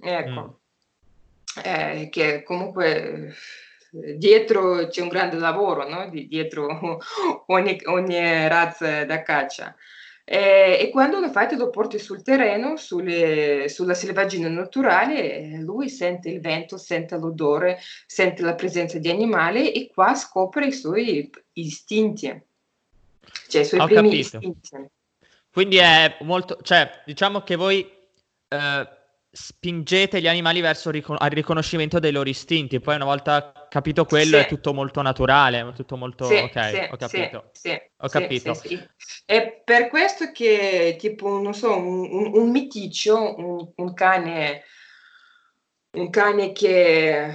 Ecco, 0.00 0.60
mm. 1.60 1.64
Eh, 1.64 2.08
che 2.10 2.42
comunque 2.42 3.34
eh, 3.92 4.16
dietro 4.16 4.88
c'è 4.88 5.02
un 5.02 5.08
grande 5.08 5.36
lavoro, 5.36 5.86
no? 5.88 6.08
Di, 6.08 6.28
dietro 6.28 6.98
ogni, 7.48 7.78
ogni 7.84 8.48
razza 8.48 9.04
da 9.04 9.22
caccia. 9.22 9.74
Eh, 10.28 10.78
e 10.80 10.90
quando 10.90 11.22
infatti 11.22 11.54
lo 11.54 11.70
porti 11.70 12.00
sul 12.00 12.22
terreno, 12.22 12.76
sulle, 12.76 13.68
sulla 13.68 13.94
selvaggina 13.94 14.48
naturale, 14.48 15.60
lui 15.60 15.88
sente 15.88 16.28
il 16.28 16.40
vento, 16.40 16.76
sente 16.78 17.16
l'odore, 17.16 17.78
sente 18.06 18.42
la 18.42 18.56
presenza 18.56 18.98
di 18.98 19.08
animali 19.08 19.70
e 19.70 19.88
qua 19.88 20.16
scopre 20.16 20.66
i 20.66 20.72
suoi 20.72 21.30
istinti, 21.52 22.42
cioè 23.46 23.62
i 23.62 23.64
suoi 23.64 23.80
Ho 23.80 23.84
primi 23.84 24.24
capito. 24.24 24.36
istinti. 24.36 24.90
Quindi 25.48 25.76
è 25.76 26.16
molto, 26.22 26.58
cioè 26.60 27.02
diciamo 27.06 27.42
che 27.42 27.54
voi 27.54 27.88
eh, 28.48 28.88
spingete 29.36 30.18
gli 30.18 30.26
animali 30.26 30.62
verso 30.62 30.88
il 30.88 30.94
ricon- 30.94 31.18
riconoscimento 31.28 31.98
dei 31.98 32.10
loro 32.10 32.28
istinti. 32.28 32.80
Poi 32.80 32.94
una 32.94 33.04
volta 33.04 33.66
capito 33.68 34.06
quello 34.06 34.38
sì. 34.38 34.44
è 34.44 34.46
tutto 34.46 34.72
molto 34.72 35.02
naturale, 35.02 35.72
tutto 35.74 35.98
molto... 35.98 36.24
Sì, 36.24 36.36
ok, 36.36 36.68
sì, 36.68 36.88
ho 36.90 36.96
capito. 36.96 37.50
Sì, 37.52 37.80
ho 37.98 38.08
capito. 38.08 38.58
È 39.26 39.62
per 39.62 39.88
questo 39.88 40.32
che 40.32 40.96
tipo, 40.98 41.38
non 41.38 41.52
so, 41.52 41.76
un, 41.76 42.08
un, 42.10 42.30
un 42.32 42.50
miticcio, 42.50 43.36
un, 43.36 43.70
un, 43.76 43.92
cane, 43.92 44.62
un 45.90 46.08
cane 46.08 46.52
che 46.52 47.30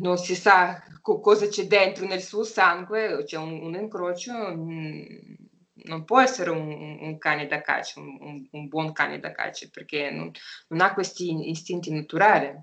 non 0.00 0.16
si 0.16 0.34
sa 0.34 0.82
co- 1.02 1.20
cosa 1.20 1.46
c'è 1.46 1.66
dentro 1.66 2.06
nel 2.06 2.22
suo 2.22 2.42
sangue, 2.42 3.22
c'è 3.26 3.36
un, 3.36 3.74
incrocio... 3.74 4.32
Mh, 4.32 5.50
non 5.84 6.04
può 6.04 6.20
essere 6.20 6.50
un, 6.50 6.98
un 7.00 7.18
cane 7.18 7.46
da 7.46 7.60
caccia, 7.60 8.00
un, 8.00 8.46
un, 8.50 8.68
buon 8.68 8.92
cane 8.92 9.18
da 9.18 9.32
caccia, 9.32 9.68
perché 9.70 10.10
non, 10.10 10.30
non 10.68 10.80
ha 10.80 10.94
questi 10.94 11.48
istinti 11.48 11.92
naturali. 11.92 12.54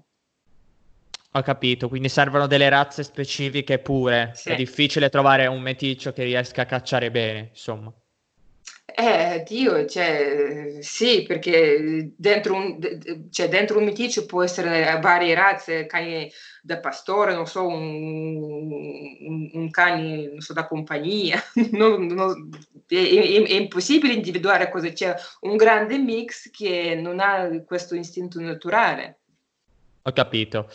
Ho 1.34 1.42
capito, 1.42 1.90
quindi 1.90 2.10
servono 2.10 2.48
delle 2.48 2.70
razze 2.70 3.04
specifiche 3.04 3.80
pure. 3.80 4.32
Sì. 4.34 4.50
È 4.50 4.56
difficile 4.56 5.10
trovare 5.10 5.46
un 5.48 5.62
meticcio 5.62 6.12
che 6.12 6.24
riesca 6.24 6.64
a 6.64 6.66
cacciare 6.66 7.12
bene, 7.12 7.50
insomma. 7.50 7.94
Eh, 8.96 9.44
Dio, 9.48 9.86
cioè, 9.86 10.78
sì, 10.80 11.24
perché 11.24 12.12
dentro 12.16 12.56
un, 12.56 12.80
cioè, 13.30 13.50
dentro 13.50 13.78
un 13.78 13.86
meticcio 13.86 14.26
può 14.26 14.44
essere 14.44 15.00
varie 15.02 15.34
razze, 15.34 15.86
cani 15.86 16.32
da 16.62 16.80
pastore, 16.80 17.34
non 17.34 17.46
so, 17.46 17.66
un, 17.66 18.72
un, 19.22 19.50
un 19.54 19.70
cane 19.70 20.40
so, 20.40 20.54
da 20.54 20.68
compagnia, 20.68 21.42
non, 21.72 22.06
non, 22.06 22.50
è, 22.88 22.96
è, 22.96 23.44
è, 23.44 23.54
impossibile 23.54 24.14
individuare 24.14 24.70
cosa 24.70 24.90
c'è, 24.92 25.16
un 25.42 25.56
grande 25.56 25.98
mix 25.98 26.50
che 26.50 26.96
non 26.96 27.20
ha 27.20 27.50
questo 27.66 27.96
istinto 27.96 28.40
naturale. 28.40 29.20
Ho 30.04 30.12
capito. 30.12 30.70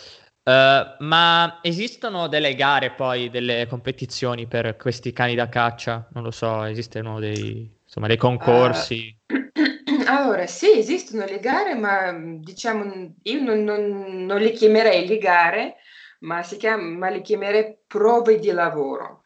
Uh, 0.44 1.02
ma 1.02 1.60
esistono 1.62 2.28
delle 2.28 2.54
gare 2.54 2.90
poi, 2.90 3.30
delle 3.30 3.66
competizioni 3.66 4.46
per 4.46 4.76
questi 4.76 5.10
cani 5.10 5.34
da 5.34 5.48
caccia? 5.48 6.06
Non 6.12 6.22
lo 6.22 6.30
so, 6.30 6.64
esistono 6.64 7.18
dei 7.18 7.74
insomma, 7.94 8.08
dei 8.08 8.16
concorsi? 8.16 9.16
Uh, 9.26 10.02
allora, 10.06 10.46
sì, 10.46 10.78
esistono 10.78 11.24
le 11.24 11.38
gare, 11.38 11.74
ma 11.74 12.12
diciamo, 12.12 13.14
io 13.22 13.40
non, 13.40 13.62
non, 13.62 14.24
non 14.26 14.40
le 14.40 14.50
chiamerei 14.50 15.06
le 15.06 15.18
gare, 15.18 15.76
ma, 16.20 16.42
si 16.42 16.56
chiama, 16.56 16.82
ma 16.82 17.10
le 17.10 17.22
chiamerei 17.22 17.76
prove 17.86 18.38
di 18.38 18.50
lavoro, 18.50 19.22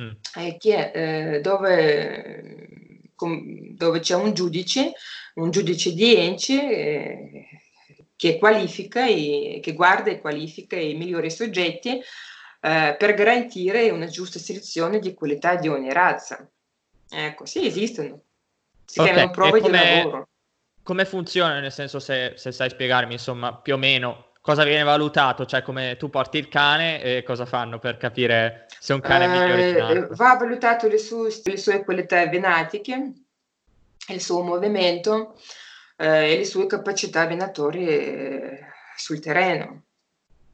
mm. 0.00 0.10
eh, 0.36 0.56
che, 0.56 0.90
eh, 0.92 1.40
dove, 1.40 3.10
com, 3.16 3.74
dove, 3.74 3.98
c'è 3.98 4.14
un 4.14 4.32
giudice, 4.34 4.92
un 5.34 5.50
giudice 5.50 5.92
di 5.92 6.14
ENCE 6.14 6.62
eh, 6.62 7.48
che 8.14 8.38
qualifica, 8.38 9.04
e, 9.04 9.58
che 9.60 9.72
guarda 9.72 10.10
e 10.10 10.20
qualifica 10.20 10.76
i 10.76 10.94
migliori 10.94 11.30
soggetti 11.30 11.98
eh, 12.60 12.96
per 12.96 13.14
garantire 13.14 13.90
una 13.90 14.06
giusta 14.06 14.38
selezione 14.38 15.00
di 15.00 15.14
qualità 15.14 15.56
di 15.56 15.66
ogni 15.66 15.92
razza. 15.92 16.48
Ecco, 17.10 17.44
sì, 17.44 17.66
esistono. 17.66 18.22
Si 18.84 19.00
okay. 19.00 19.12
chiamano 19.12 19.32
prove 19.32 19.60
di 19.60 19.70
lavoro. 19.70 20.28
Come 20.82 21.04
funziona, 21.04 21.60
nel 21.60 21.72
senso, 21.72 22.00
se, 22.00 22.34
se, 22.36 22.52
sai 22.52 22.70
spiegarmi, 22.70 23.12
insomma, 23.12 23.54
più 23.54 23.74
o 23.74 23.76
meno 23.76 24.30
cosa 24.40 24.64
viene 24.64 24.82
valutato, 24.82 25.44
cioè 25.44 25.62
come 25.62 25.96
tu 25.98 26.08
porti 26.08 26.38
il 26.38 26.48
cane 26.48 27.02
e 27.02 27.22
cosa 27.22 27.44
fanno 27.44 27.78
per 27.78 27.98
capire 27.98 28.66
se 28.78 28.94
un 28.94 29.00
cane 29.00 29.26
è 29.26 29.28
migliore 29.28 29.90
eh, 29.90 30.06
Va 30.14 30.36
valutato 30.36 30.88
le 30.88 30.98
sue, 30.98 31.30
le 31.44 31.56
sue 31.58 31.84
qualità 31.84 32.26
venatiche, 32.26 33.12
il 34.08 34.20
suo 34.20 34.42
movimento 34.42 35.38
eh, 35.96 36.32
e 36.32 36.36
le 36.38 36.44
sue 36.44 36.66
capacità 36.66 37.26
venatorie 37.26 38.72
sul 38.96 39.20
terreno. 39.20 39.84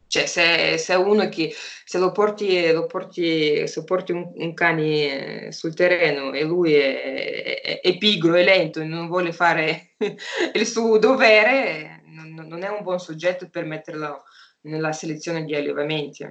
Cioè, 0.09 0.27
se, 0.27 0.79
se 0.79 0.95
uno 0.95 1.29
che 1.29 1.53
se 1.85 1.99
lo 1.99 2.13
porti, 2.13 2.71
lo 2.73 2.87
porti, 2.87 3.67
se 3.67 3.85
porti 3.85 4.13
un, 4.13 4.33
un 4.35 4.55
cane 4.55 5.51
sul 5.53 5.75
terreno 5.75 6.33
e 6.33 6.45
lui 6.45 6.75
è, 6.75 7.61
è, 7.61 7.81
è, 7.81 7.99
pigro 7.99 8.35
e 8.35 8.45
lento 8.45 8.81
e 8.81 8.85
non 8.85 9.09
vuole 9.09 9.33
fare 9.33 9.95
il 10.55 10.67
suo 10.67 10.99
dovere, 10.99 12.03
non, 12.07 12.47
non, 12.47 12.63
è 12.63 12.69
un 12.69 12.83
buon 12.83 13.01
soggetto 13.01 13.49
per 13.49 13.65
metterlo 13.65 14.25
nella 14.63 14.93
selezione 14.93 15.45
di 15.45 15.55
allevamenti. 15.55 16.25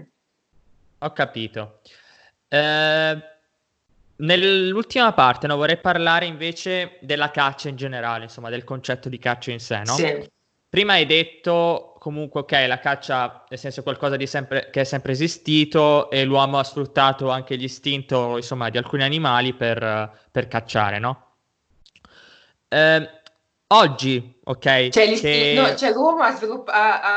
Ho 0.99 1.11
capito. 1.11 1.81
Eh, 2.47 3.23
nell'ultima 4.17 5.13
parte 5.13 5.47
no, 5.47 5.57
vorrei 5.57 5.77
parlare 5.77 6.25
invece 6.25 6.97
della 7.01 7.29
caccia 7.31 7.67
in 7.67 7.75
generale, 7.75 8.23
insomma, 8.23 8.49
del 8.49 8.63
concetto 8.63 9.09
di 9.09 9.19
caccia 9.19 9.51
in 9.51 9.59
sé, 9.59 9.81
no? 9.85 9.95
Sì. 9.95 10.29
Prima 10.69 10.93
hai 10.93 11.05
detto 11.05 11.94
comunque, 12.05 12.41
ok, 12.41 12.51
la 12.67 12.77
caccia 12.77 13.45
nel 13.49 13.57
senso 13.57 13.79
è 13.79 13.83
qualcosa 13.83 14.15
di 14.15 14.27
sempre, 14.27 14.69
che 14.71 14.81
è 14.81 14.83
sempre 14.83 15.13
esistito 15.13 16.11
e 16.11 16.23
l'uomo 16.23 16.59
ha 16.59 16.63
sfruttato 16.63 17.31
anche 17.31 17.55
l'istinto, 17.55 18.37
insomma, 18.37 18.69
di 18.69 18.77
alcuni 18.77 19.01
animali 19.01 19.55
per, 19.55 20.19
per 20.29 20.47
cacciare, 20.47 20.99
no? 20.99 21.37
Eh, 22.67 23.09
oggi, 23.69 24.39
ok? 24.43 24.89
Cioè, 24.89 25.13
che... 25.15 25.53
no, 25.55 25.75
cioè 25.75 25.93
l'uomo 25.93 26.21
ha 26.21 26.35
sviluppato, 26.35 27.07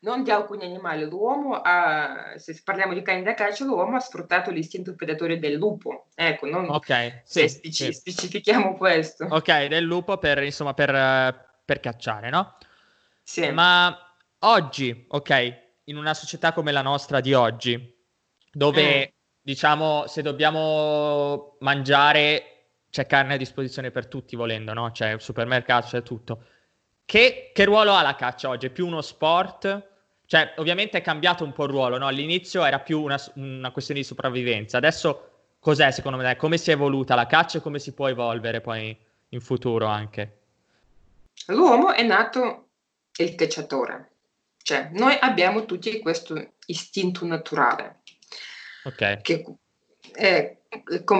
non 0.00 0.22
di 0.22 0.30
alcuni 0.30 0.66
animali, 0.66 1.08
l'uomo 1.08 1.54
ha, 1.54 2.34
se 2.36 2.60
parliamo 2.62 2.92
di 2.92 3.00
cani 3.00 3.22
da 3.22 3.32
caccia, 3.32 3.64
l'uomo 3.64 3.96
ha 3.96 4.00
sfruttato 4.00 4.50
l'istinto 4.50 4.94
predatorio 4.94 5.38
del 5.38 5.54
lupo, 5.54 6.08
ecco, 6.14 6.46
non 6.46 6.68
okay, 6.68 7.22
sì, 7.24 7.48
speci- 7.48 7.84
sì. 7.84 7.92
specifichiamo 7.94 8.76
questo. 8.76 9.24
Ok, 9.30 9.68
del 9.68 9.84
lupo 9.84 10.18
per, 10.18 10.42
insomma, 10.42 10.74
per, 10.74 11.62
per 11.64 11.80
cacciare, 11.80 12.28
no? 12.28 12.56
Sì. 13.22 13.50
Ma 13.50 13.96
oggi, 14.40 15.04
ok, 15.08 15.60
in 15.84 15.96
una 15.96 16.14
società 16.14 16.52
come 16.52 16.72
la 16.72 16.82
nostra 16.82 17.20
di 17.20 17.34
oggi, 17.34 17.96
dove 18.52 18.98
mm. 18.98 19.10
diciamo 19.40 20.06
se 20.06 20.22
dobbiamo 20.22 21.56
mangiare 21.60 22.52
c'è 22.92 23.06
carne 23.06 23.34
a 23.34 23.38
disposizione 23.38 23.90
per 23.90 24.06
tutti 24.06 24.36
volendo, 24.36 24.74
no? 24.74 24.90
C'è 24.90 25.12
il 25.12 25.20
supermercato, 25.20 25.86
c'è 25.86 26.02
tutto. 26.02 26.44
che, 27.06 27.50
che, 27.54 27.64
ruolo 27.64 27.94
ha 27.94 28.02
la 28.02 28.14
caccia 28.14 28.50
oggi? 28.50 28.66
È 28.66 28.70
più 28.70 28.86
uno 28.86 29.00
sport? 29.00 29.88
Cioè, 30.26 30.54
ovviamente 30.56 30.98
è 30.98 31.00
cambiato 31.00 31.42
un 31.42 31.52
po' 31.52 31.64
il 31.64 31.70
ruolo, 31.70 31.96
no? 31.96 32.06
All'inizio 32.06 32.64
era 32.64 32.80
più 32.80 33.00
una, 33.00 33.18
una 33.36 33.70
questione 33.70 34.00
di 34.00 34.06
sopravvivenza. 34.06 34.76
Adesso 34.76 35.30
cos'è 35.58 35.90
secondo 35.90 36.18
me? 36.18 36.36
Come 36.36 36.58
si 36.58 36.68
è 36.68 36.74
evoluta 36.74 37.14
la 37.14 37.26
caccia 37.26 37.58
e 37.58 37.60
come 37.62 37.78
si 37.78 37.94
può 37.94 38.08
evolvere 38.08 38.60
poi 38.60 38.94
in 39.30 39.40
futuro 39.40 39.86
anche? 39.86 40.40
L'uomo 41.46 41.92
è 41.92 42.02
nato 42.02 42.71
il 43.16 43.34
cacciatore, 43.34 44.12
cioè 44.62 44.90
noi 44.92 45.16
abbiamo 45.20 45.64
tutti 45.64 45.98
questo 46.00 46.54
istinto 46.66 47.26
naturale. 47.26 48.02
Ok. 48.84 49.20
Che, 49.20 49.44
eh, 50.14 50.62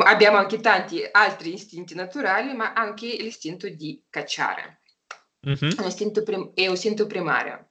abbiamo 0.04 0.38
anche 0.38 0.60
tanti 0.60 1.06
altri 1.10 1.54
istinti 1.54 1.94
naturali, 1.94 2.54
ma 2.54 2.72
anche 2.72 3.06
l'istinto 3.06 3.68
di 3.68 4.02
cacciare. 4.08 4.80
Mm-hmm. 5.46 5.76
È, 5.76 5.80
un 5.80 5.86
istinto 5.86 6.22
prim- 6.22 6.52
è 6.54 6.66
un 6.66 6.74
istinto 6.74 7.06
primario. 7.06 7.70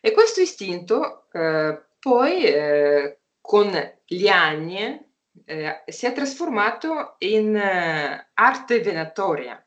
E 0.00 0.12
questo 0.12 0.40
istinto 0.40 1.28
eh, 1.32 1.80
poi 1.98 2.44
eh, 2.44 3.20
con 3.40 3.70
gli 4.04 4.26
anni 4.26 5.00
eh, 5.44 5.82
si 5.86 6.06
è 6.06 6.12
trasformato 6.12 7.16
in 7.18 7.54
eh, 7.54 8.30
arte 8.34 8.80
venatoria, 8.80 9.61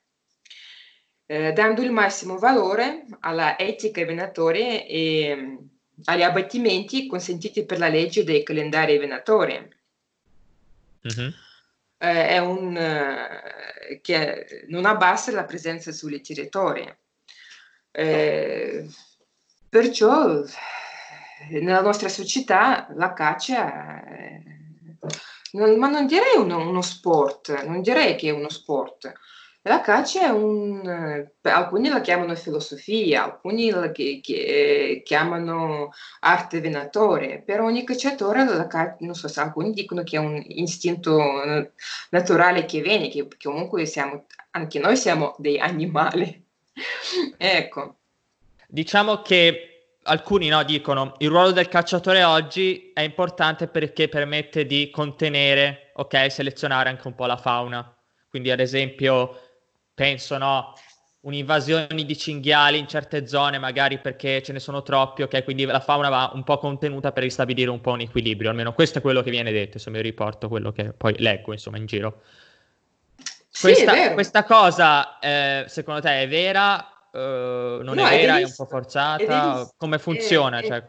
eh, 1.26 1.54
dando 1.54 1.82
il 1.82 1.92
massimo 1.92 2.38
valore 2.38 3.06
alla 3.22 3.58
etica 3.58 4.06
venatoria 4.06 4.84
e 4.86 5.36
mm, 5.36 5.56
agli 6.06 6.24
abbattimenti 6.24 7.08
consentiti 7.08 7.66
per 7.66 7.80
la 7.80 7.88
legge 7.88 8.24
dei 8.24 8.44
calendari 8.44 8.98
venatori. 8.98 9.74
Mm-hmm. 11.08 11.30
è 11.98 12.40
un 12.40 12.74
che 14.02 14.66
non 14.70 14.86
abbassa 14.86 15.32
la 15.32 15.44
presenza 15.44 15.92
sulle 15.92 16.20
territorie. 16.22 16.98
Eh, 17.92 18.88
Perciò 19.76 20.42
nella 21.50 21.82
nostra 21.82 22.08
società 22.08 22.88
la 22.96 23.12
caccia, 23.12 24.02
non, 25.52 25.78
ma 25.78 25.90
non 25.90 26.06
direi 26.06 26.38
uno, 26.38 26.66
uno, 26.66 26.82
sport, 26.82 27.66
non 27.66 27.82
direi 27.82 28.16
che 28.16 28.30
è 28.30 28.32
uno 28.32 28.48
sport. 28.48 29.12
La 29.68 29.82
caccia 29.82 30.28
è 30.28 30.30
un, 30.30 31.28
alcuni 31.42 31.90
la 31.90 32.00
chiamano 32.00 32.36
filosofia, 32.36 33.24
alcuni 33.24 33.72
la 33.72 33.92
che, 33.92 34.20
che, 34.22 35.02
chiamano 35.04 35.90
arte 36.20 36.62
venatoria. 36.62 37.40
Per 37.40 37.62
ogni 37.62 37.84
cacciatore, 37.84 38.44
non 39.00 39.16
so 39.16 39.28
se 39.28 39.40
alcuni 39.40 39.72
dicono 39.72 40.04
che 40.04 40.18
è 40.18 40.20
un 40.20 40.40
istinto 40.46 41.20
naturale 42.12 42.66
che 42.66 42.82
viene, 42.82 43.10
che, 43.10 43.28
che 43.28 43.38
comunque 43.42 43.88
siamo, 43.88 44.28
anche 44.52 44.78
noi 44.78 44.96
siamo 44.96 45.34
dei 45.40 45.58
animali. 45.58 46.46
ecco. 47.36 47.96
Diciamo 48.68 49.24
che 49.24 49.98
alcuni 50.04 50.48
no, 50.48 50.64
dicono 50.64 51.16
il 51.18 51.30
ruolo 51.30 51.50
del 51.50 51.70
cacciatore 51.70 52.24
oggi 52.24 52.92
è 52.94 53.02
importante 53.02 53.68
perché 53.68 54.10
permette 54.10 54.68
di 54.68 54.92
contenere, 54.92 55.90
ok, 55.96 56.32
selezionare 56.32 56.90
anche 56.90 57.08
un 57.08 57.16
po' 57.16 57.26
la 57.26 57.38
fauna. 57.38 57.90
Quindi 58.30 58.52
ad 58.52 58.60
esempio 58.60 59.40
penso 59.96 60.38
no, 60.38 60.74
un'invasione 61.22 61.88
di 62.06 62.18
cinghiali 62.18 62.78
in 62.78 62.88
certe 62.88 63.26
zone, 63.26 63.58
magari 63.58 63.98
perché 63.98 64.44
ce 64.44 64.54
ne 64.54 64.60
sono 64.60 64.84
troppi, 64.84 65.24
ok? 65.24 65.44
Quindi 65.44 65.66
la 65.66 65.80
fauna 65.80 66.10
va 66.10 66.32
un 66.36 66.44
po' 66.44 66.60
contenuta 66.60 67.12
per 67.12 67.24
ristabilire 67.24 67.72
un 67.72 67.82
po' 67.82 67.92
un 67.92 68.02
equilibrio, 68.02 68.52
almeno 68.52 68.74
questo 68.74 69.00
è 69.00 69.02
quello 69.02 69.24
che 69.24 69.32
viene 69.32 69.52
detto, 69.52 69.80
se 69.80 69.90
mi 69.90 70.02
riporto 70.02 70.48
quello 70.48 70.72
che 70.72 70.94
poi 70.94 71.16
leggo, 71.18 71.52
insomma, 71.54 71.78
in 71.78 71.88
giro. 71.88 72.22
Questa, 73.60 73.94
sì, 73.94 74.14
questa 74.14 74.44
cosa, 74.44 75.18
eh, 75.18 75.64
secondo 75.68 76.02
te, 76.02 76.22
è 76.22 76.28
vera 76.28 76.90
Uh, 77.16 77.82
non 77.82 77.96
no, 77.96 78.06
è 78.06 78.18
vera, 78.18 78.36
è, 78.36 78.42
è 78.42 78.44
un 78.44 78.54
po' 78.54 78.66
forzata? 78.66 79.62
È 79.62 79.74
Come 79.78 80.00
funziona? 80.00 80.60
È, 80.60 80.66
cioè... 80.66 80.86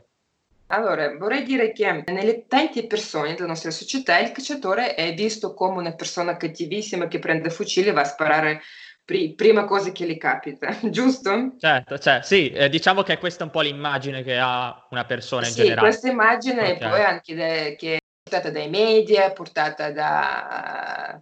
Allora, 0.68 1.16
vorrei 1.16 1.44
dire 1.44 1.70
che 1.70 2.02
nelle 2.08 2.46
tante 2.48 2.84
persone 2.88 3.34
della 3.34 3.46
nostra 3.46 3.70
società 3.70 4.18
il 4.18 4.32
cacciatore 4.32 4.96
è 4.96 5.14
visto 5.14 5.54
come 5.54 5.78
una 5.78 5.94
persona 5.94 6.36
cattivissima 6.36 7.06
che 7.06 7.20
prende 7.20 7.50
fucile 7.50 7.90
e 7.90 7.92
va 7.92 8.00
a 8.00 8.06
sparare 8.06 8.60
pri- 9.06 9.34
prima 9.34 9.64
cosa 9.64 9.92
che 9.92 10.04
gli 10.04 10.18
capita, 10.18 10.76
giusto? 10.90 11.54
Certo, 11.58 11.98
cioè, 11.98 12.20
sì, 12.22 12.50
eh, 12.50 12.68
diciamo 12.68 13.02
che 13.02 13.16
questa 13.16 13.44
è 13.44 13.46
un 13.46 13.52
po' 13.52 13.62
l'immagine 13.62 14.22
che 14.22 14.36
ha 14.36 14.86
una 14.90 15.04
persona 15.06 15.46
in 15.46 15.52
sì, 15.52 15.62
generale. 15.62 15.92
Sì, 15.92 15.98
questa 16.00 16.10
immagine 16.10 16.72
okay. 16.72 16.90
poi 16.90 17.02
anche 17.02 17.34
de- 17.34 17.76
che 17.78 17.94
è 17.94 17.98
portata 18.22 18.50
dai 18.50 18.68
media, 18.68 19.30
portata 19.30 19.90
da 19.92 21.20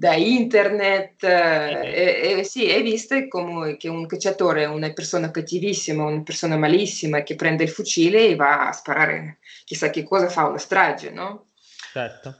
da 0.00 0.14
internet 0.14 1.22
eh, 1.24 2.38
e, 2.38 2.42
sì, 2.44 2.66
è 2.70 2.82
vista 2.82 3.28
come 3.28 3.76
che 3.76 3.90
un 3.90 4.06
cacciatore 4.06 4.62
è 4.62 4.66
una 4.66 4.90
persona 4.94 5.30
cattivissima, 5.30 6.02
una 6.02 6.22
persona 6.22 6.56
malissima 6.56 7.22
che 7.22 7.34
prende 7.34 7.64
il 7.64 7.68
fucile 7.68 8.28
e 8.28 8.34
va 8.34 8.68
a 8.68 8.72
sparare 8.72 9.40
chissà 9.66 9.90
che 9.90 10.02
cosa 10.04 10.30
fa 10.30 10.46
una 10.46 10.56
strage, 10.56 11.10
no? 11.10 11.48
Certo. 11.92 12.34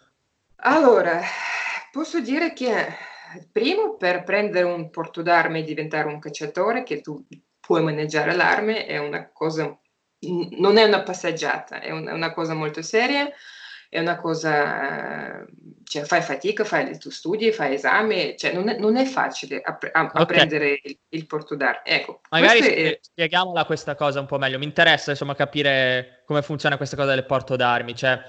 Allora, 0.63 1.21
posso 1.93 2.21
dire 2.21 2.55
che 2.55 2.97
primo 3.51 3.97
per 3.97 4.25
prendere 4.25 4.65
un 4.65 4.91
porto 4.91 5.23
d'armi 5.23 5.61
e 5.61 5.65
diventare 5.65 6.09
un 6.09 6.19
cacciatore, 6.19 6.83
che 6.83 7.01
tu 7.01 7.25
puoi 7.61 7.83
maneggiare 7.83 8.35
l'arme, 8.35 8.87
è 8.87 8.99
una 8.99 9.31
cosa, 9.33 9.79
non 10.21 10.77
è 10.77 10.85
una 10.85 11.03
passeggiata, 11.03 11.81
è, 11.81 11.91
un, 11.91 12.07
è 12.07 12.13
una 12.13 12.33
cosa 12.33 12.55
molto 12.55 12.83
seria 12.83 13.31
è 13.91 13.99
una 13.99 14.21
cosa, 14.21 15.45
cioè 15.83 16.05
fai 16.05 16.23
fatica, 16.23 16.63
fai 16.63 16.97
tuoi 16.97 17.13
studi, 17.13 17.51
fai 17.51 17.75
esami, 17.75 18.37
cioè 18.39 18.53
non 18.53 18.69
è, 18.69 18.79
non 18.79 18.97
è 18.97 19.05
facile 19.05 19.61
app- 19.61 19.89
a, 19.91 20.03
okay. 20.05 20.27
prendere 20.27 20.81
il, 20.81 20.97
il 21.09 21.27
porto 21.27 21.57
d'arte. 21.57 21.91
Ecco, 21.91 22.21
Magari 22.31 22.61
è... 22.61 22.99
spieghiamola 23.03 23.65
questa 23.65 23.97
cosa 23.97 24.21
un 24.21 24.27
po' 24.27 24.39
meglio, 24.39 24.59
mi 24.59 24.65
interessa 24.65 25.11
insomma 25.11 25.35
capire 25.35 26.23
come 26.25 26.41
funziona 26.41 26.77
questa 26.77 26.95
cosa 26.95 27.15
del 27.15 27.27
porto 27.27 27.57
d'armi, 27.57 27.97
cioè 27.97 28.23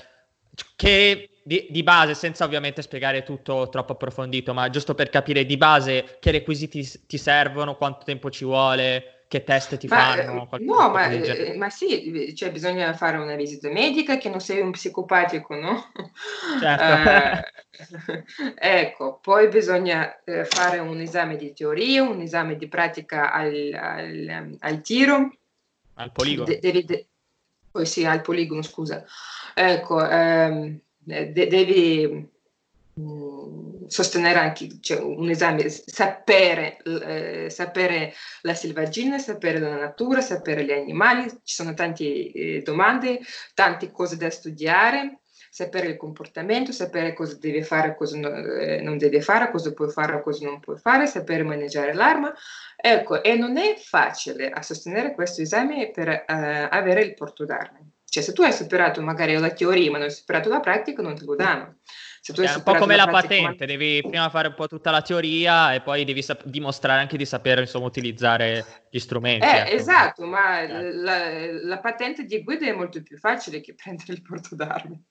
che 0.75 1.29
di, 1.43 1.67
di, 1.69 1.83
base, 1.83 2.13
senza 2.13 2.45
ovviamente 2.45 2.81
spiegare 2.81 3.23
tutto 3.23 3.69
troppo 3.69 3.93
approfondito, 3.93 4.53
ma 4.53 4.69
giusto 4.69 4.93
per 4.93 5.09
capire 5.09 5.45
di 5.45 5.57
base 5.57 6.17
che 6.19 6.31
requisiti 6.31 6.87
ti 7.07 7.17
servono, 7.17 7.75
quanto 7.75 8.05
tempo 8.05 8.29
ci 8.29 8.45
vuole, 8.45 9.21
che 9.27 9.45
test 9.45 9.77
ti 9.77 9.87
ma, 9.87 9.95
fanno? 9.95 10.49
Eh, 10.51 10.63
no, 10.65 10.89
ma, 10.89 11.09
eh, 11.09 11.55
ma, 11.55 11.69
sì, 11.69 12.33
cioè 12.35 12.51
bisogna 12.51 12.93
fare 12.93 13.15
una 13.17 13.35
visita 13.35 13.69
medica 13.69 14.17
che 14.17 14.27
non 14.27 14.41
sei 14.41 14.59
un 14.59 14.71
psicopatico, 14.71 15.55
no? 15.55 15.91
Certo. 16.59 16.83
eh, 16.83 18.23
ecco, 18.59 19.19
poi 19.21 19.47
bisogna 19.47 20.21
eh, 20.25 20.43
fare 20.43 20.79
un 20.79 20.99
esame 20.99 21.37
di 21.37 21.53
teoria, 21.53 22.03
un 22.03 22.19
esame 22.19 22.57
di 22.57 22.67
pratica 22.67 23.31
al, 23.31 23.71
al, 23.73 24.57
al 24.59 24.81
tiro. 24.81 25.33
Al 25.93 26.11
poligono. 26.11 26.47
De- 26.47 26.59
devi, 26.59 26.83
de- 26.83 27.07
poi 27.71 27.85
sì, 27.85 28.05
al 28.05 28.21
poligono, 28.21 28.61
scusa. 28.61 29.03
Ecco, 29.53 30.07
ehm, 30.07 30.79
de- 30.97 31.47
devi 31.47 32.29
Mm, 32.99 33.85
sostenere 33.87 34.39
anche 34.39 34.67
cioè, 34.81 34.99
un 34.99 35.29
esame, 35.29 35.69
sapere, 35.69 36.77
eh, 36.83 37.49
sapere 37.49 38.13
la 38.41 38.53
selvaggina, 38.53 39.17
sapere 39.17 39.59
la 39.59 39.77
natura, 39.77 40.19
sapere 40.19 40.65
gli 40.65 40.71
animali, 40.73 41.29
ci 41.43 41.55
sono 41.55 41.73
tante 41.73 42.03
eh, 42.33 42.61
domande, 42.63 43.21
tante 43.53 43.91
cose 43.91 44.17
da 44.17 44.29
studiare, 44.29 45.20
sapere 45.53 45.87
il 45.87 45.97
comportamento, 45.97 46.71
sapere 46.71 47.13
cosa 47.13 47.35
devi 47.37 47.61
fare, 47.61 47.93
cosa 47.93 48.17
eh, 48.17 48.79
non 48.79 48.97
devi 48.97 49.19
fare, 49.19 49.51
cosa 49.51 49.73
puoi 49.73 49.91
fare, 49.91 50.21
cosa 50.23 50.45
non 50.45 50.61
puoi 50.61 50.77
fare, 50.77 51.07
sapere 51.07 51.43
maneggiare 51.43 51.93
l'arma. 51.93 52.33
Ecco, 52.77 53.21
e 53.21 53.35
non 53.35 53.57
è 53.57 53.75
facile 53.75 54.49
a 54.49 54.61
sostenere 54.61 55.13
questo 55.13 55.41
esame 55.41 55.91
per 55.91 56.07
eh, 56.07 56.23
avere 56.25 57.01
il 57.01 57.13
porto 57.15 57.43
d'armi. 57.43 57.91
Cioè, 58.05 58.23
se 58.23 58.31
tu 58.31 58.43
hai 58.43 58.53
superato 58.53 59.01
magari 59.01 59.37
la 59.37 59.51
teoria 59.51 59.91
ma 59.91 59.97
non 59.97 60.07
hai 60.07 60.13
superato 60.13 60.47
la 60.47 60.61
pratica, 60.61 61.01
non 61.01 61.15
te 61.15 61.25
lo 61.25 61.35
danno. 61.35 61.79
Se 62.21 62.31
tu 62.31 62.41
è 62.41 62.53
un 62.53 62.63
po' 62.63 62.75
come 62.75 62.95
la, 62.95 63.07
patente, 63.07 63.65
devi 63.65 63.99
prima 64.01 64.29
fare 64.29 64.49
un 64.49 64.53
po' 64.53 64.67
tutta 64.67 64.89
la 64.91 65.01
teoria 65.01 65.73
e 65.73 65.81
poi 65.81 66.05
devi 66.05 66.21
sap- 66.21 66.45
dimostrare 66.45 67.01
anche 67.01 67.17
di 67.17 67.25
sapere 67.25 67.61
insomma, 67.61 67.87
utilizzare 67.87 68.85
gli 68.89 68.99
strumenti. 68.99 69.45
Eh, 69.45 69.49
ecco. 69.49 69.71
Esatto, 69.71 70.25
ma 70.25 70.61
eh. 70.61 70.93
la, 70.93 71.51
la, 71.63 71.79
patente 71.79 72.25
di 72.25 72.41
guida 72.43 72.67
è 72.67 72.73
molto 72.73 73.01
più 73.01 73.17
facile 73.17 73.59
che 73.59 73.75
prendere 73.75 74.13
il 74.13 74.21
porto 74.21 74.55
d'armi. 74.55 75.03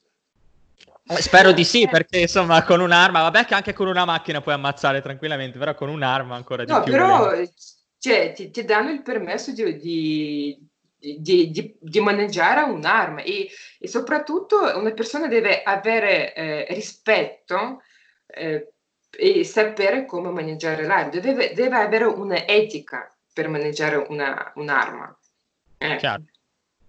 Eh, 1.11 1.23
spero 1.23 1.51
di 1.51 1.65
sì, 1.65 1.89
perché 1.89 2.21
insomma 2.21 2.63
con 2.63 2.81
un'arma, 2.81 3.23
vabbè 3.23 3.45
che 3.45 3.55
anche 3.55 3.73
con 3.73 3.89
una 3.89 4.05
macchina 4.05 4.41
puoi 4.41 4.55
ammazzare 4.55 5.03
tranquillamente, 5.03 5.59
però 5.59 5.75
con 5.75 5.89
un'arma 5.89 6.37
ancora 6.37 6.65
di 6.65 6.71
no, 6.71 6.83
più. 6.85 6.97
No, 6.97 6.99
però 6.99 7.45
cioè, 7.99 8.33
ti, 8.33 8.53
ti, 8.53 8.65
danno 8.65 8.91
il 8.91 9.03
permesso 9.03 9.53
di, 9.53 9.77
di 9.77 10.69
di, 11.01 11.51
di, 11.51 11.77
di, 11.81 12.01
maneggiare 12.01 12.71
un'arma 12.71 13.23
e, 13.23 13.49
e, 13.79 13.89
soprattutto 13.89 14.79
una 14.79 14.93
persona 14.93 15.29
deve 15.29 15.63
avere 15.63 16.35
eh, 16.35 16.67
rispetto 16.75 17.83
eh, 18.27 18.73
e 19.11 19.45
sapere 19.45 20.05
come 20.05 20.31
maneggiare 20.31 20.85
l'arma, 20.85 21.09
deve, 21.09 21.55
deve 21.55 21.77
avere 21.77 22.05
un'etica 22.05 23.13
per 23.33 23.49
maneggiare 23.49 23.97
una, 23.97 24.53
un'arma. 24.57 25.19
Eh. 25.79 25.97
Chiaro, 25.97 26.25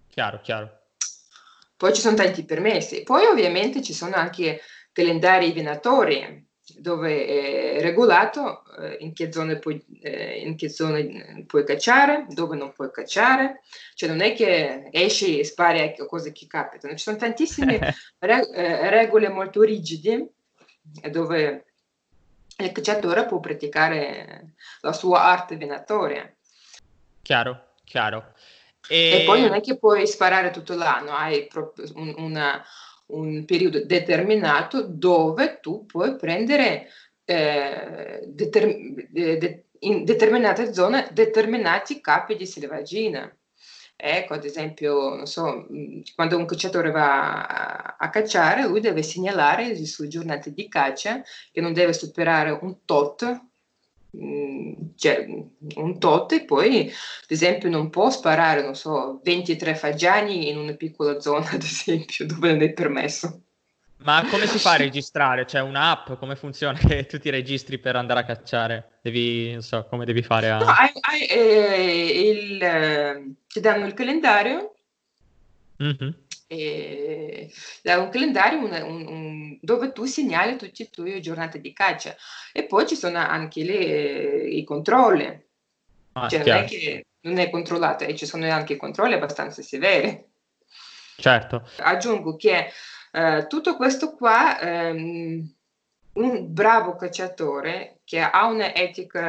chiaro, 0.08 0.40
chiaro. 0.42 0.81
Poi 1.82 1.92
ci 1.92 2.00
sono 2.00 2.14
tanti 2.14 2.44
permessi, 2.44 3.02
poi 3.02 3.24
ovviamente 3.24 3.82
ci 3.82 3.92
sono 3.92 4.14
anche 4.14 4.60
calendari 4.92 5.50
venatori 5.50 6.48
dove 6.76 7.26
è 7.26 7.80
regolato 7.80 8.62
eh, 8.78 8.98
in, 9.00 9.12
che 9.12 9.32
zone 9.32 9.58
puoi, 9.58 9.84
eh, 10.00 10.42
in 10.46 10.54
che 10.54 10.68
zone 10.68 11.42
puoi 11.44 11.64
cacciare, 11.64 12.26
dove 12.28 12.56
non 12.56 12.72
puoi 12.72 12.92
cacciare, 12.92 13.62
cioè 13.96 14.08
non 14.08 14.20
è 14.20 14.32
che 14.32 14.90
esci 14.92 15.40
e 15.40 15.44
spari 15.44 15.80
a 15.80 16.06
cose 16.06 16.30
che 16.30 16.46
capitano, 16.46 16.94
ci 16.94 17.02
sono 17.02 17.16
tantissime 17.16 17.80
re- 18.20 18.48
eh, 18.50 18.88
regole 18.88 19.28
molto 19.28 19.62
rigide 19.62 20.34
dove 21.10 21.64
il 22.58 22.70
cacciatore 22.70 23.26
può 23.26 23.40
praticare 23.40 24.54
la 24.82 24.92
sua 24.92 25.22
arte 25.22 25.56
venatoria. 25.56 26.32
Chiaro, 27.22 27.72
chiaro. 27.82 28.34
E... 28.88 29.20
e 29.20 29.24
poi 29.24 29.42
non 29.42 29.54
è 29.54 29.60
che 29.60 29.78
puoi 29.78 30.06
sparare 30.06 30.50
tutto 30.50 30.74
l'anno, 30.74 31.12
hai 31.12 31.46
proprio 31.46 31.86
un, 31.94 32.14
una, 32.18 32.64
un 33.06 33.44
periodo 33.44 33.84
determinato 33.84 34.82
dove 34.82 35.58
tu 35.60 35.86
puoi 35.86 36.16
prendere 36.16 36.88
eh, 37.24 38.22
determ- 38.26 39.06
de- 39.10 39.64
in 39.80 40.04
determinate 40.04 40.72
zone 40.72 41.08
determinati 41.12 42.00
capi 42.00 42.36
di 42.36 42.46
selvaggina. 42.46 43.34
Ecco, 43.96 44.34
ad 44.34 44.44
esempio, 44.44 45.14
non 45.14 45.26
so, 45.26 45.66
quando 46.16 46.36
un 46.36 46.44
cacciatore 46.44 46.90
va 46.90 47.46
a, 47.46 47.96
a, 47.98 48.10
cacciare, 48.10 48.66
lui 48.66 48.80
deve 48.80 49.02
segnalare 49.02 49.68
le 49.68 49.86
sue 49.86 50.08
giornate 50.08 50.52
di 50.52 50.68
caccia, 50.68 51.22
che 51.52 51.60
non 51.60 51.72
deve 51.72 51.92
superare 51.92 52.50
un 52.50 52.84
tot 52.84 53.51
cioè, 54.96 55.26
un 55.76 55.98
tot 55.98 56.32
e 56.32 56.44
poi 56.44 56.86
ad 56.86 57.30
esempio 57.30 57.70
non 57.70 57.88
può 57.88 58.10
sparare, 58.10 58.62
non 58.62 58.74
so, 58.74 59.20
23 59.22 59.74
fagiani 59.74 60.50
in 60.50 60.58
una 60.58 60.74
piccola 60.74 61.18
zona, 61.20 61.48
ad 61.52 61.62
esempio, 61.62 62.26
dove 62.26 62.52
non 62.52 62.62
è 62.62 62.72
permesso. 62.72 63.40
Ma 64.04 64.26
come 64.28 64.46
si 64.46 64.58
fa 64.58 64.72
a 64.72 64.76
registrare? 64.78 65.44
C'è 65.44 65.60
un'app? 65.60 66.12
Come 66.14 66.36
funziona 66.36 66.76
che 66.82 67.06
tu 67.06 67.18
ti 67.18 67.30
registri 67.30 67.78
per 67.78 67.96
andare 67.96 68.20
a 68.20 68.24
cacciare? 68.24 68.98
Devi, 69.00 69.52
non 69.52 69.62
so, 69.62 69.86
come 69.88 70.04
devi 70.04 70.22
fare 70.22 70.50
a... 70.50 70.58
No, 70.58 70.66
hai, 70.66 70.90
hai, 71.00 71.26
eh, 71.26 72.30
il, 72.30 73.34
ti 73.46 73.60
danno 73.60 73.86
il 73.86 73.94
calendario 73.94 74.74
mm-hmm 75.82 76.10
eh, 76.52 77.96
un 77.96 78.08
calendario 78.10 78.58
un, 78.58 78.72
un, 78.72 79.06
un, 79.06 79.58
dove 79.60 79.92
tu 79.92 80.04
segnali 80.04 80.56
tutte 80.56 80.72
le 80.76 80.90
tue 80.90 81.20
giornate 81.20 81.60
di 81.60 81.72
caccia 81.72 82.14
e 82.52 82.64
poi 82.64 82.86
ci 82.86 82.94
sono 82.94 83.18
anche 83.18 83.64
le, 83.64 84.48
i 84.48 84.64
controlli. 84.64 85.50
Ah, 86.12 86.28
cioè, 86.28 86.44
non 86.44 86.56
è 86.56 86.64
che 86.64 87.06
non 87.22 87.38
è 87.38 87.50
controllato, 87.50 88.04
e 88.04 88.14
ci 88.16 88.26
sono 88.26 88.50
anche 88.50 88.76
controlli 88.76 89.14
abbastanza 89.14 89.62
severi. 89.62 90.30
Certo. 91.16 91.68
Aggiungo 91.78 92.36
che 92.36 92.70
eh, 93.12 93.46
tutto 93.48 93.76
questo 93.76 94.14
qua, 94.14 94.60
ehm, 94.60 95.54
un 96.14 96.52
bravo 96.52 96.96
cacciatore 96.96 98.00
che 98.04 98.20
ha 98.20 98.46
un'etica, 98.46 99.20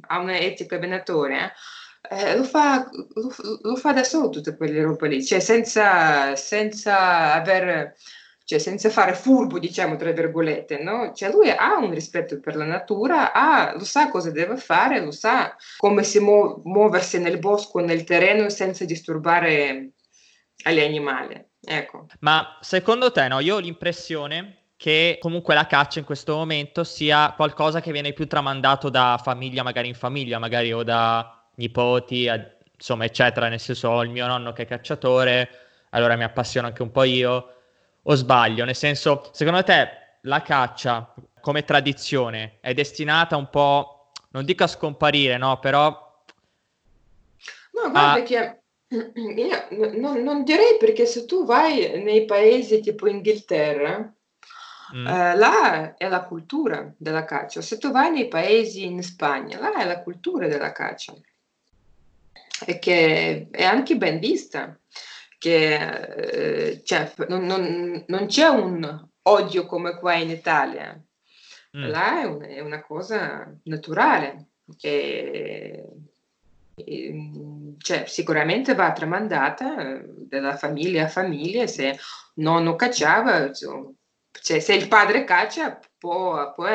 ha 0.00 0.18
un'etica 0.18 0.78
venatoria, 0.78 1.50
eh, 2.10 2.36
lo, 2.36 2.44
fa, 2.44 2.88
lo, 2.90 3.34
lo, 3.62 3.76
fa, 3.76 3.92
da 3.92 4.04
solo 4.04 4.28
tutte 4.28 4.56
quelle 4.56 4.82
robe 4.82 5.08
lì, 5.08 5.24
cioè 5.24 5.40
senza, 5.40 6.36
senza 6.36 7.32
aver, 7.32 7.96
cioè 8.44 8.58
senza 8.58 8.90
fare 8.90 9.14
furbo, 9.14 9.58
diciamo, 9.58 9.96
tra 9.96 10.12
virgolette, 10.12 10.82
no? 10.82 11.12
Cioè 11.14 11.30
lui 11.30 11.48
ha 11.48 11.78
un 11.78 11.92
rispetto 11.92 12.38
per 12.40 12.56
la 12.56 12.66
natura, 12.66 13.32
ha, 13.32 13.72
lo 13.74 13.84
sa 13.84 14.10
cosa 14.10 14.30
deve 14.30 14.56
fare, 14.58 15.00
lo 15.00 15.12
sa 15.12 15.56
come 15.78 16.02
si 16.02 16.18
muo- 16.20 16.60
muoversi 16.64 17.18
nel 17.18 17.38
bosco, 17.38 17.80
nel 17.80 18.04
terreno 18.04 18.50
senza 18.50 18.84
disturbare 18.84 19.92
agli 20.64 20.80
animali. 20.80 21.42
Ecco. 21.66 22.06
Ma 22.20 22.58
secondo 22.60 23.10
te, 23.12 23.28
no? 23.28 23.40
Io 23.40 23.56
ho 23.56 23.60
l'impressione 23.60 24.58
che 24.76 25.16
comunque 25.20 25.54
la 25.54 25.66
caccia 25.66 26.00
in 26.00 26.04
questo 26.04 26.34
momento 26.34 26.84
sia 26.84 27.32
qualcosa 27.34 27.80
che 27.80 27.92
viene 27.92 28.12
più 28.12 28.26
tramandato 28.26 28.90
da 28.90 29.18
famiglia 29.22 29.62
magari 29.62 29.88
in 29.88 29.94
famiglia, 29.94 30.38
magari 30.38 30.70
o 30.72 30.82
da 30.82 31.43
nipoti, 31.56 32.28
insomma, 32.74 33.04
eccetera, 33.04 33.48
nel 33.48 33.60
senso 33.60 33.88
ho 33.88 34.02
il 34.02 34.10
mio 34.10 34.26
nonno 34.26 34.52
che 34.52 34.62
è 34.62 34.66
cacciatore, 34.66 35.48
allora 35.90 36.16
mi 36.16 36.24
appassiono 36.24 36.66
anche 36.66 36.82
un 36.82 36.90
po' 36.90 37.04
io, 37.04 37.54
o 38.02 38.14
sbaglio, 38.14 38.64
nel 38.64 38.74
senso, 38.74 39.30
secondo 39.32 39.62
te 39.62 39.88
la 40.22 40.42
caccia 40.42 41.14
come 41.40 41.64
tradizione 41.64 42.58
è 42.60 42.74
destinata 42.74 43.36
un 43.36 43.48
po', 43.50 44.10
non 44.30 44.44
dico 44.44 44.64
a 44.64 44.68
scomparire, 44.68 45.36
no, 45.36 45.58
però... 45.58 46.22
No, 47.72 47.90
guarda 47.90 48.20
a... 48.20 48.22
che 48.22 48.60
io 49.14 49.98
non, 49.98 50.22
non, 50.22 50.44
direi 50.44 50.76
perché 50.78 51.06
se 51.06 51.24
tu 51.24 51.44
vai 51.44 52.02
nei 52.02 52.24
paesi 52.24 52.80
tipo 52.80 53.08
Inghilterra, 53.08 54.12
Mm. 54.94 55.06
Eh, 55.06 55.36
là 55.36 55.94
è 55.96 56.08
la 56.08 56.24
cultura 56.24 56.92
della 56.96 57.24
caccia. 57.24 57.60
Se 57.60 57.78
tu 57.78 57.90
vai 57.90 58.12
nei 58.12 58.28
paesi 58.28 58.84
in 58.84 59.02
Spagna, 59.02 59.58
là 59.58 59.74
è 59.74 59.84
la 59.84 60.02
cultura 60.02 60.46
della 60.46 60.70
caccia 60.70 61.12
e 62.66 62.78
che 62.78 63.48
è 63.50 63.64
anche 63.64 63.96
ben 63.96 64.18
vista, 64.18 64.78
che 65.38 65.74
eh, 65.74 66.82
cioè, 66.84 67.12
non, 67.28 67.44
non, 67.44 68.04
non, 68.06 68.26
c'è 68.26 68.46
un 68.46 69.08
odio 69.22 69.66
come 69.66 69.98
qua 69.98 70.14
in 70.14 70.30
Italia, 70.30 70.98
mm. 71.76 71.84
là 71.86 72.20
è, 72.20 72.24
un, 72.24 72.42
è, 72.42 72.60
una 72.60 72.82
cosa 72.82 73.52
naturale. 73.64 74.46
E, 74.80 75.84
e, 76.76 77.74
cioè, 77.78 78.04
sicuramente 78.06 78.74
va 78.74 78.92
tramandata 78.92 79.98
eh, 79.98 80.06
da 80.28 80.56
famiglia 80.56 81.04
a 81.04 81.08
famiglia, 81.08 81.66
se 81.66 81.98
nonno 82.34 82.76
cacciava, 82.76 83.50
cioè, 84.40 84.60
se 84.60 84.74
il 84.74 84.88
padre 84.88 85.24
caccia, 85.24 85.78
può, 85.98 86.52
può 86.52 86.66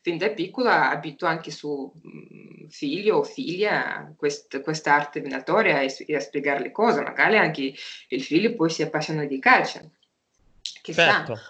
fin 0.00 0.18
da 0.18 0.30
piccola 0.30 0.90
abitua 0.90 1.28
anche 1.28 1.50
su 1.50 1.92
mh, 1.94 2.68
figlio 2.68 3.18
o 3.18 3.22
figlia 3.22 4.12
quest, 4.16 4.60
questa 4.62 4.94
arte 4.94 5.20
venatoria 5.20 5.80
e, 5.80 5.94
e, 6.06 6.16
a 6.16 6.20
spiegare 6.20 6.62
le 6.62 6.72
cose. 6.72 7.02
Magari 7.02 7.38
anche 7.38 7.74
il 8.08 8.22
figlio 8.22 8.54
poi 8.54 8.70
si 8.70 8.82
appassiona 8.82 9.24
di 9.24 9.38
caccia. 9.38 9.82
Chissà. 10.82 11.24
Certo. 11.24 11.40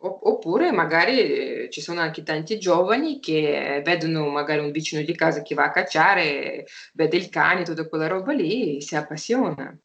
Oppure 0.00 0.70
magari 0.70 1.18
eh, 1.64 1.70
ci 1.70 1.80
sono 1.80 2.00
anche 2.00 2.22
tanti 2.22 2.56
giovani 2.60 3.18
che 3.18 3.82
vedono 3.84 4.28
magari 4.28 4.60
un 4.60 4.70
vicino 4.70 5.02
di 5.02 5.16
casa 5.16 5.42
che 5.42 5.56
va 5.56 5.64
a 5.64 5.70
cacciare, 5.72 6.64
vede 6.92 7.16
il 7.16 7.28
cane, 7.28 7.64
tutta 7.64 7.88
quella 7.88 8.06
roba 8.06 8.32
lì, 8.32 8.80
si 8.80 8.94
appassiona. 8.94 9.76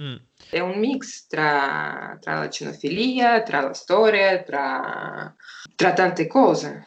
Mm. 0.00 0.16
È 0.48 0.58
un 0.58 0.78
mix 0.78 1.26
tra, 1.26 2.16
tra, 2.20 2.38
la 2.38 2.48
cinofilia, 2.48 3.42
tra 3.42 3.60
la 3.60 3.74
storia, 3.74 4.42
tra, 4.42 5.34
tra 5.76 5.92
tante 5.92 6.26
cose. 6.26 6.86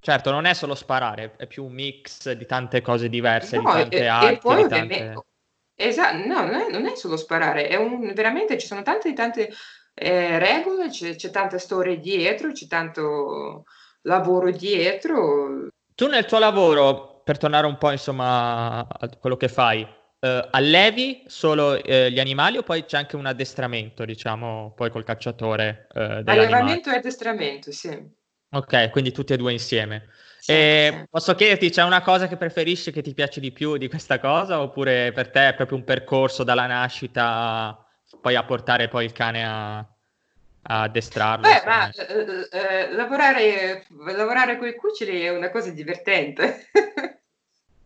Certo, 0.00 0.30
non 0.30 0.44
è 0.44 0.54
solo 0.54 0.74
sparare, 0.74 1.34
è 1.36 1.46
più 1.46 1.64
un 1.64 1.72
mix 1.72 2.30
di 2.32 2.46
tante 2.46 2.82
cose 2.82 3.08
diverse, 3.08 3.56
no, 3.56 3.62
di 3.62 3.80
tante 3.80 3.96
e, 3.96 4.06
arti. 4.06 4.34
E 4.34 4.38
poi 4.38 4.68
tante... 4.68 5.24
Esatto, 5.74 6.26
no, 6.26 6.44
non 6.44 6.54
è, 6.54 6.70
non 6.70 6.86
è, 6.86 6.94
solo 6.94 7.16
sparare, 7.16 7.68
è 7.68 7.76
un, 7.76 8.12
veramente 8.12 8.58
ci 8.58 8.66
sono 8.66 8.82
tante, 8.82 9.14
tante 9.14 9.50
eh, 9.94 10.38
regole, 10.38 10.88
c'è, 10.88 11.16
c'è 11.16 11.30
tanta 11.30 11.58
storia 11.58 11.96
dietro, 11.96 12.52
c'è 12.52 12.66
tanto 12.66 13.64
lavoro 14.02 14.50
dietro. 14.50 15.68
Tu 15.94 16.06
nel 16.06 16.26
tuo 16.26 16.38
lavoro, 16.38 17.22
per 17.24 17.38
tornare 17.38 17.66
un 17.66 17.78
po' 17.78 17.90
insomma 17.90 18.86
a 18.86 19.08
quello 19.18 19.36
che 19.36 19.48
fai, 19.48 19.86
Uh, 20.20 20.48
allevi 20.50 21.22
solo 21.26 21.72
uh, 21.72 22.08
gli 22.08 22.20
animali 22.20 22.58
o 22.58 22.62
poi 22.62 22.84
c'è 22.84 22.98
anche 22.98 23.16
un 23.16 23.24
addestramento, 23.24 24.04
diciamo, 24.04 24.74
poi 24.76 24.90
col 24.90 25.02
cacciatore? 25.02 25.86
Uh, 25.94 26.22
Allevamento 26.24 26.90
e 26.90 26.96
addestramento, 26.96 27.72
sì. 27.72 28.18
Ok, 28.52 28.90
quindi 28.90 29.12
tutti 29.12 29.32
e 29.32 29.36
due 29.36 29.52
insieme. 29.52 30.08
Sì, 30.38 30.52
e 30.52 30.90
sì. 30.92 31.06
Posso 31.08 31.34
chiederti, 31.34 31.70
c'è 31.70 31.84
una 31.84 32.02
cosa 32.02 32.26
che 32.28 32.36
preferisci 32.36 32.90
che 32.90 33.00
ti 33.00 33.14
piace 33.14 33.40
di 33.40 33.52
più 33.52 33.76
di 33.76 33.88
questa 33.88 34.18
cosa 34.18 34.60
oppure 34.60 35.12
per 35.12 35.30
te 35.30 35.48
è 35.48 35.54
proprio 35.54 35.78
un 35.78 35.84
percorso 35.84 36.42
dalla 36.44 36.66
nascita 36.66 37.82
poi 38.20 38.34
a 38.34 38.44
portare 38.44 38.88
poi 38.88 39.04
il 39.04 39.12
cane 39.12 39.44
a, 39.44 39.78
a 39.78 40.82
addestrarlo? 40.82 41.46
Beh, 41.46 41.62
ma 41.64 41.90
eh, 41.90 42.48
eh, 42.50 42.92
lavorare, 42.92 43.86
lavorare 44.14 44.58
con 44.58 44.68
i 44.68 44.74
cuccioli 44.74 45.22
è 45.22 45.30
una 45.30 45.50
cosa 45.50 45.70
divertente. 45.70 46.68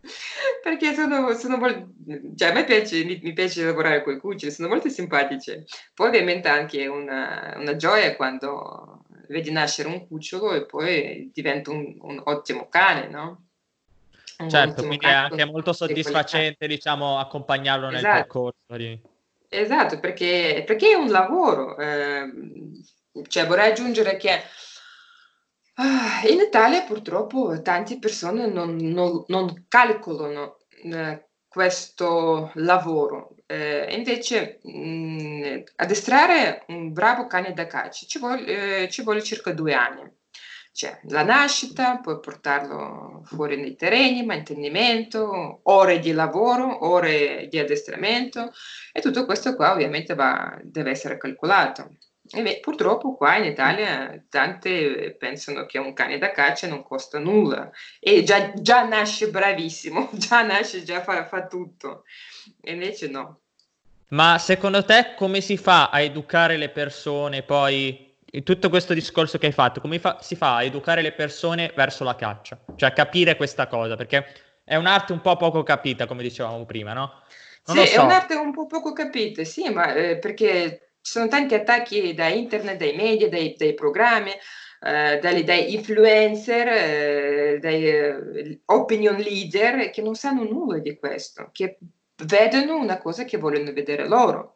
Perché 0.61 0.93
sono, 0.93 1.33
sono 1.33 1.57
molto, 1.57 1.89
cioè 2.35 2.49
a 2.49 2.53
me 2.53 2.63
piace, 2.63 3.03
mi, 3.03 3.19
mi 3.21 3.33
piace 3.33 3.63
lavorare 3.63 4.03
con 4.03 4.13
i 4.13 4.19
cuccioli, 4.19 4.51
sono 4.51 4.67
molto 4.67 4.89
simpatici. 4.89 5.63
Poi 5.93 6.07
ovviamente 6.07 6.47
anche 6.47 6.87
una, 6.87 7.55
una 7.57 7.75
gioia 7.75 8.15
quando 8.15 9.05
vedi 9.27 9.51
nascere 9.51 9.89
un 9.89 10.07
cucciolo 10.07 10.53
e 10.53 10.65
poi 10.65 11.31
diventa 11.33 11.71
un, 11.71 11.97
un 12.01 12.21
ottimo 12.25 12.67
cane, 12.69 13.07
no? 13.07 13.43
Un 14.37 14.49
certo, 14.49 14.85
quindi 14.85 15.05
è 15.05 15.11
anche 15.11 15.45
molto 15.45 15.71
soddisfacente, 15.71 16.67
diciamo, 16.67 17.19
accompagnarlo 17.19 17.87
nel 17.87 17.97
esatto. 17.97 18.15
percorso. 18.15 18.75
Di... 18.75 18.99
Esatto, 19.47 19.99
perché, 19.99 20.63
perché, 20.65 20.91
è 20.91 20.95
un 20.95 21.09
lavoro. 21.09 21.77
Eh, 21.77 22.29
cioè 23.27 23.47
vorrei 23.47 23.71
aggiungere 23.71 24.17
che 24.17 24.41
Ah, 25.77 26.21
in 26.27 26.39
Italia 26.39 26.83
purtroppo 26.83 27.61
tante 27.61 27.99
persone 27.99 28.47
non, 28.47 28.75
non- 28.77 29.23
non 29.27 29.65
calcolano 29.67 30.57
eh, 30.83 31.27
questo 31.47 32.51
lavoro. 32.55 33.35
Eh, 33.45 33.93
invece, 33.95 34.59
mh, 34.63 34.71
mm, 34.79 35.61
addestrare 35.75 36.63
un 36.67 36.93
bravo 36.93 37.27
cane 37.27 37.53
da 37.53 37.67
caccia 37.67 38.05
ci 38.07 38.19
vuole, 38.19 38.83
eh, 38.83 38.89
ci 38.89 39.03
vuole 39.03 39.21
circa 39.21 39.51
due 39.51 39.73
anni. 39.73 40.03
Cioè, 40.71 40.99
la 41.09 41.23
nascita, 41.23 41.99
poi 41.99 42.19
portarlo 42.19 43.21
fuori 43.25 43.55
nei 43.57 43.75
terreni, 43.75 44.25
mantenimento, 44.25 45.59
ore 45.63 45.99
di 45.99 46.11
lavoro, 46.11 46.85
ore 46.85 47.47
di 47.49 47.59
addestramento 47.59 48.51
e 48.91 49.01
tutto 49.01 49.25
questo 49.25 49.55
qua 49.55 49.71
ovviamente 49.71 50.15
va, 50.15 50.57
deve 50.63 50.91
essere 50.91 51.17
calcolato. 51.17 51.97
E 52.31 52.41
beh, 52.41 52.59
purtroppo 52.59 53.15
qua 53.15 53.37
in 53.37 53.45
Italia 53.45 54.19
tante 54.29 55.15
pensano 55.17 55.65
che 55.65 55.77
un 55.77 55.93
cane 55.93 56.17
da 56.17 56.31
caccia 56.31 56.67
non 56.67 56.83
costa 56.83 57.19
nulla 57.19 57.69
e 57.99 58.23
già, 58.23 58.51
già 58.53 58.83
nasce 58.87 59.29
bravissimo, 59.29 60.09
già 60.13 60.41
nasce, 60.41 60.83
già 60.83 61.01
fa, 61.01 61.25
fa 61.25 61.45
tutto. 61.45 62.03
E 62.61 62.73
invece 62.73 63.09
no. 63.09 63.41
Ma 64.09 64.37
secondo 64.39 64.83
te 64.83 65.13
come 65.15 65.41
si 65.41 65.57
fa 65.57 65.89
a 65.89 65.99
educare 65.99 66.57
le 66.57 66.69
persone 66.69 67.43
poi 67.43 68.13
tutto 68.43 68.69
questo 68.69 68.93
discorso 68.93 69.37
che 69.37 69.47
hai 69.47 69.51
fatto, 69.51 69.79
come 69.79 69.99
fa, 69.99 70.17
si 70.21 70.35
fa 70.35 70.55
a 70.55 70.63
educare 70.63 71.01
le 71.01 71.13
persone 71.13 71.71
verso 71.75 72.03
la 72.03 72.15
caccia? 72.15 72.59
Cioè 72.75 72.91
capire 72.93 73.35
questa 73.35 73.67
cosa, 73.67 73.95
perché 73.95 74.25
è 74.63 74.75
un'arte 74.75 75.13
un 75.13 75.21
po' 75.21 75.37
poco 75.37 75.63
capita, 75.63 76.07
come 76.07 76.23
dicevamo 76.23 76.65
prima, 76.65 76.93
no? 76.93 77.21
Non 77.67 77.77
sì, 77.77 77.87
so. 77.87 78.01
è 78.01 78.03
un'arte 78.03 78.35
un 78.35 78.51
po' 78.51 78.65
poco 78.65 78.93
capita, 78.93 79.43
sì, 79.43 79.69
ma 79.69 79.93
eh, 79.93 80.17
perché 80.17 80.84
ci 81.05 81.11
sono 81.11 81.27
tanti 81.27 81.53
attacchi 81.53 82.15
da 82.15 82.29
internet, 82.29 82.77
dai 82.77 82.95
media, 82.95 83.29
dai, 83.29 83.53
dai 83.55 83.75
programmi, 83.75 84.31
eh, 84.31 85.19
dai, 85.21 85.43
dai, 85.43 85.75
influencer, 85.75 86.67
eh, 86.67 87.59
dai 87.61 87.87
eh, 87.87 88.61
opinion 88.65 89.15
leader 89.17 89.91
che 89.91 90.01
non 90.01 90.15
sanno 90.15 90.43
nulla 90.43 90.79
di 90.79 90.97
questo, 90.97 91.49
che 91.51 91.77
vedono 92.25 92.77
una 92.77 92.97
cosa 92.97 93.23
che 93.23 93.37
vogliono 93.37 93.71
vedere 93.71 94.07
loro. 94.07 94.55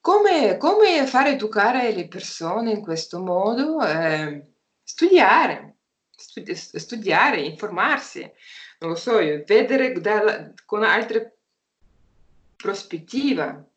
Come, 0.00 0.58
come 0.58 1.06
fare 1.06 1.30
educare 1.30 1.90
le 1.92 2.06
persone 2.06 2.70
in 2.70 2.80
questo 2.80 3.18
modo? 3.18 3.84
Eh, 3.84 4.46
studiare, 4.84 5.78
studi- 6.08 6.54
studiare, 6.54 7.40
informarsi, 7.40 8.20
non 8.78 8.90
lo 8.90 8.96
so, 8.96 9.16
vedere 9.16 9.92
da, 10.00 10.52
con 10.64 10.84
altre 10.84 11.38
prospettive, 12.54 13.71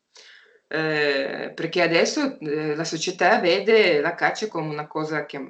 eh, 0.68 1.52
perché 1.54 1.82
adesso 1.82 2.38
eh, 2.40 2.74
la 2.74 2.84
società 2.84 3.38
vede 3.38 4.00
la 4.00 4.14
caccia 4.14 4.48
come 4.48 4.68
una 4.68 4.86
cosa 4.86 5.24
che, 5.24 5.40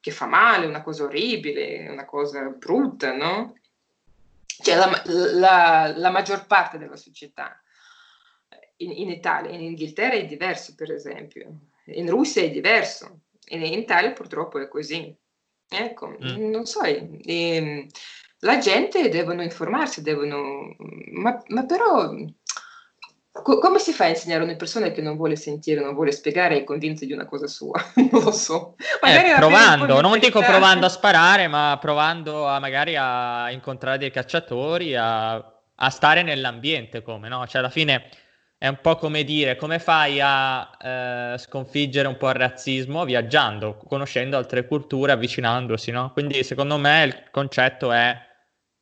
che, 0.00 0.10
fa 0.10 0.26
male, 0.26 0.66
una 0.66 0.82
cosa 0.82 1.04
orribile, 1.04 1.88
una 1.88 2.04
cosa 2.04 2.42
brutta, 2.48 3.12
no? 3.12 3.54
Cioè 4.44 4.74
la, 4.74 5.02
la, 5.04 5.92
la 5.96 6.10
maggior 6.10 6.46
parte 6.46 6.78
della 6.78 6.96
società 6.96 7.60
in, 8.78 8.90
in, 8.92 9.10
Italia, 9.10 9.50
in 9.50 9.62
Inghilterra 9.62 10.14
è 10.14 10.26
diverso, 10.26 10.74
per 10.74 10.92
esempio, 10.92 11.60
in 11.86 12.08
Russia 12.10 12.42
è 12.42 12.50
diverso, 12.50 13.20
in, 13.48 13.62
in 13.64 13.78
Italia 13.78 14.12
purtroppo 14.12 14.58
è 14.58 14.68
così. 14.68 15.14
Ecco, 15.68 16.08
mm. 16.08 16.50
non 16.50 16.64
so, 16.64 16.82
e, 16.82 17.18
ehm, 17.24 17.86
la 18.40 18.58
gente 18.58 19.08
devono 19.08 19.42
informarsi, 19.42 20.02
devono, 20.02 20.76
ma, 21.12 21.42
ma 21.48 21.64
però 21.64 22.14
co- 23.42 23.58
come 23.58 23.78
si 23.78 23.92
fa 23.92 24.04
a 24.04 24.08
insegnare 24.08 24.42
a 24.42 24.44
una 24.44 24.56
persona 24.56 24.90
che 24.90 25.02
non 25.02 25.16
vuole 25.16 25.36
sentire, 25.36 25.80
non 25.80 25.94
vuole 25.94 26.12
spiegare, 26.12 26.58
è 26.58 26.64
convinta 26.64 27.04
di 27.04 27.12
una 27.12 27.26
cosa 27.26 27.46
sua? 27.46 27.80
non 28.10 28.22
lo 28.22 28.32
so. 28.32 28.76
Eh, 29.02 29.34
provando, 29.36 30.00
non 30.00 30.18
dico 30.18 30.40
provando 30.40 30.86
a 30.86 30.90
sparare, 30.90 31.48
ma 31.48 31.78
provando 31.80 32.46
a 32.46 32.58
magari 32.58 32.96
a 32.96 33.50
incontrare 33.50 33.98
dei 33.98 34.10
cacciatori, 34.10 34.94
a, 34.94 35.34
a 35.34 35.90
stare 35.90 36.22
nell'ambiente 36.22 37.02
come, 37.02 37.28
no? 37.28 37.46
Cioè 37.46 37.60
alla 37.60 37.70
fine 37.70 38.08
è 38.58 38.68
un 38.68 38.78
po' 38.80 38.96
come 38.96 39.22
dire 39.22 39.56
come 39.56 39.78
fai 39.78 40.18
a 40.20 40.70
eh, 40.80 41.38
sconfiggere 41.38 42.08
un 42.08 42.16
po' 42.16 42.28
il 42.28 42.36
razzismo 42.36 43.04
viaggiando, 43.04 43.76
conoscendo 43.86 44.36
altre 44.36 44.66
culture, 44.66 45.12
avvicinandosi, 45.12 45.90
no? 45.90 46.10
Quindi 46.12 46.42
secondo 46.42 46.78
me 46.78 47.04
il 47.04 47.30
concetto 47.30 47.92
è 47.92 48.18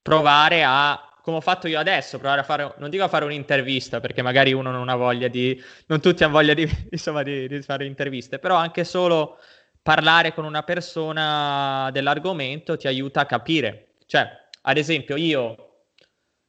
provare 0.01 0.63
a, 0.63 1.14
come 1.25 1.39
ho 1.39 1.41
fatto 1.41 1.69
io 1.69 1.79
adesso, 1.79 2.19
provare 2.19 2.43
a 2.43 2.45
fare, 2.45 2.75
non 2.77 2.91
dico 2.91 3.03
a 3.03 3.09
fare 3.09 3.25
un'intervista 3.25 3.99
perché 3.99 4.21
magari 4.21 4.53
uno 4.53 4.71
non 4.71 4.91
ha 4.91 4.95
voglia 4.95 5.27
di, 5.27 5.59
non 5.87 5.99
tutti 5.99 6.23
hanno 6.23 6.35
voglia 6.35 6.53
di, 6.53 6.69
insomma, 6.93 7.23
di, 7.23 7.49
di 7.49 7.63
fare 7.63 7.87
interviste, 7.87 8.39
però 8.39 8.57
anche 8.57 8.85
solo 8.85 9.39
parlare 9.81 10.35
con 10.35 10.45
una 10.45 10.63
persona 10.65 11.89
dell'argomento 11.93 12.77
ti 12.77 12.89
aiuta 12.89 13.21
a 13.23 13.27
capire. 13.27 13.95
Cioè, 14.05 14.29
ad 14.61 14.77
esempio, 14.77 15.17
io 15.17 15.87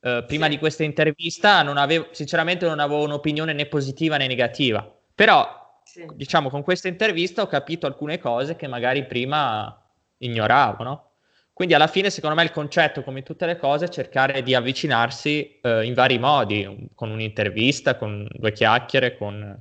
eh, 0.02 0.26
prima 0.28 0.48
sì. 0.48 0.52
di 0.52 0.58
questa 0.58 0.84
intervista 0.84 1.62
non 1.62 1.78
avevo, 1.78 2.10
sinceramente 2.12 2.66
non 2.66 2.80
avevo 2.80 3.02
un'opinione 3.04 3.54
né 3.54 3.68
positiva 3.68 4.18
né 4.18 4.28
negativa, 4.28 4.86
però 5.16 5.80
sì. 5.86 6.06
diciamo 6.16 6.50
con 6.50 6.64
questa 6.64 6.90
intervista 6.90 7.42
ho 7.42 7.48
capito 7.48 7.86
alcune 7.86 8.20
cose 8.20 8.58
che 8.58 8.68
magari 8.68 9.06
prima 9.06 9.74
ignoravo, 10.18 10.84
no? 10.84 11.12
Quindi 11.56 11.74
alla 11.74 11.88
fine 11.88 12.10
secondo 12.10 12.36
me 12.36 12.44
il 12.44 12.52
concetto, 12.52 13.02
come 13.02 13.20
in 13.20 13.24
tutte 13.24 13.46
le 13.46 13.56
cose, 13.56 13.86
è 13.86 13.88
cercare 13.88 14.44
di 14.44 14.54
avvicinarsi 14.54 15.58
eh, 15.62 15.86
in 15.86 15.94
vari 15.94 16.20
modi, 16.20 16.90
con 16.94 17.10
un'intervista, 17.10 17.96
con 17.96 18.28
due 18.30 18.52
chiacchiere, 18.52 19.16
con 19.16 19.58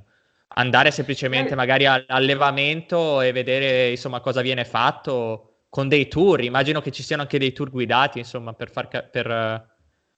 andare 0.57 0.91
semplicemente 0.91 1.53
eh. 1.53 1.55
magari 1.55 1.85
all'allevamento 1.85 3.21
e 3.21 3.31
vedere 3.31 3.91
insomma 3.91 4.19
cosa 4.19 4.41
viene 4.41 4.65
fatto 4.65 5.67
con 5.69 5.87
dei 5.87 6.09
tour. 6.09 6.41
Immagino 6.41 6.81
che 6.81 6.91
ci 6.91 7.01
siano 7.01 7.21
anche 7.21 7.39
dei 7.39 7.53
tour 7.53 7.69
guidati, 7.69 8.19
insomma, 8.19 8.51
per, 8.51 8.69
far 8.69 8.89
ca- 8.89 9.03
per 9.03 9.27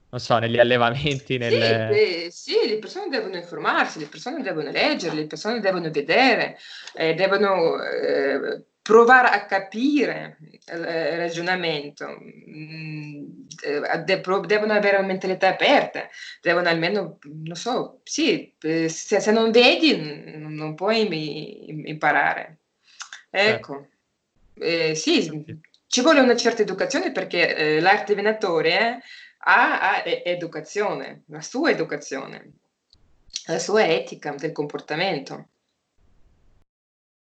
non 0.10 0.20
so, 0.20 0.40
negli 0.40 0.58
allevamenti. 0.58 1.38
Nelle... 1.38 1.90
Sì, 1.92 2.24
eh, 2.26 2.32
sì, 2.32 2.70
le 2.70 2.80
persone 2.80 3.08
devono 3.10 3.36
informarsi, 3.36 4.00
le 4.00 4.08
persone 4.08 4.42
devono 4.42 4.72
leggere, 4.72 5.14
le 5.14 5.28
persone 5.28 5.60
devono 5.60 5.92
vedere, 5.92 6.58
eh, 6.96 7.14
devono 7.14 7.80
eh, 7.84 8.64
provare 8.88 9.28
a 9.28 9.46
capire 9.46 10.38
il 10.40 11.18
ragionamento, 11.18 12.08
mm, 12.08 13.26
eh, 13.62 14.04
de- 14.06 14.22
devono 14.46 14.72
avere 14.72 14.96
una 14.96 15.08
mentalità 15.08 15.50
aperta, 15.50 16.08
devono 16.42 16.70
almeno, 16.70 17.20
non 17.24 17.56
so, 17.58 18.00
sì, 18.06 18.56
eh, 18.62 18.88
se, 18.88 19.20
se 19.20 19.32
non 19.32 19.52
vedi 19.52 20.38
non, 20.38 20.74
puoi 20.74 21.90
imparare. 21.90 22.60
Ecco, 23.30 23.90
eh, 24.54 24.96
sì, 24.96 25.44
ci 25.88 26.02
vuole 26.02 26.22
una 26.22 26.38
certa 26.38 26.62
educazione 26.62 27.12
perché 27.12 27.82
l'arte 27.82 28.16
venatore 28.16 29.02
ha, 29.40 29.96
ha 29.96 30.04
educazione, 30.06 31.24
la 31.28 31.42
sua 31.42 31.72
educazione, 31.72 32.54
la 33.48 33.60
sua 33.60 33.86
etica 33.86 34.32
del 34.32 34.54
comportamento. 34.54 35.50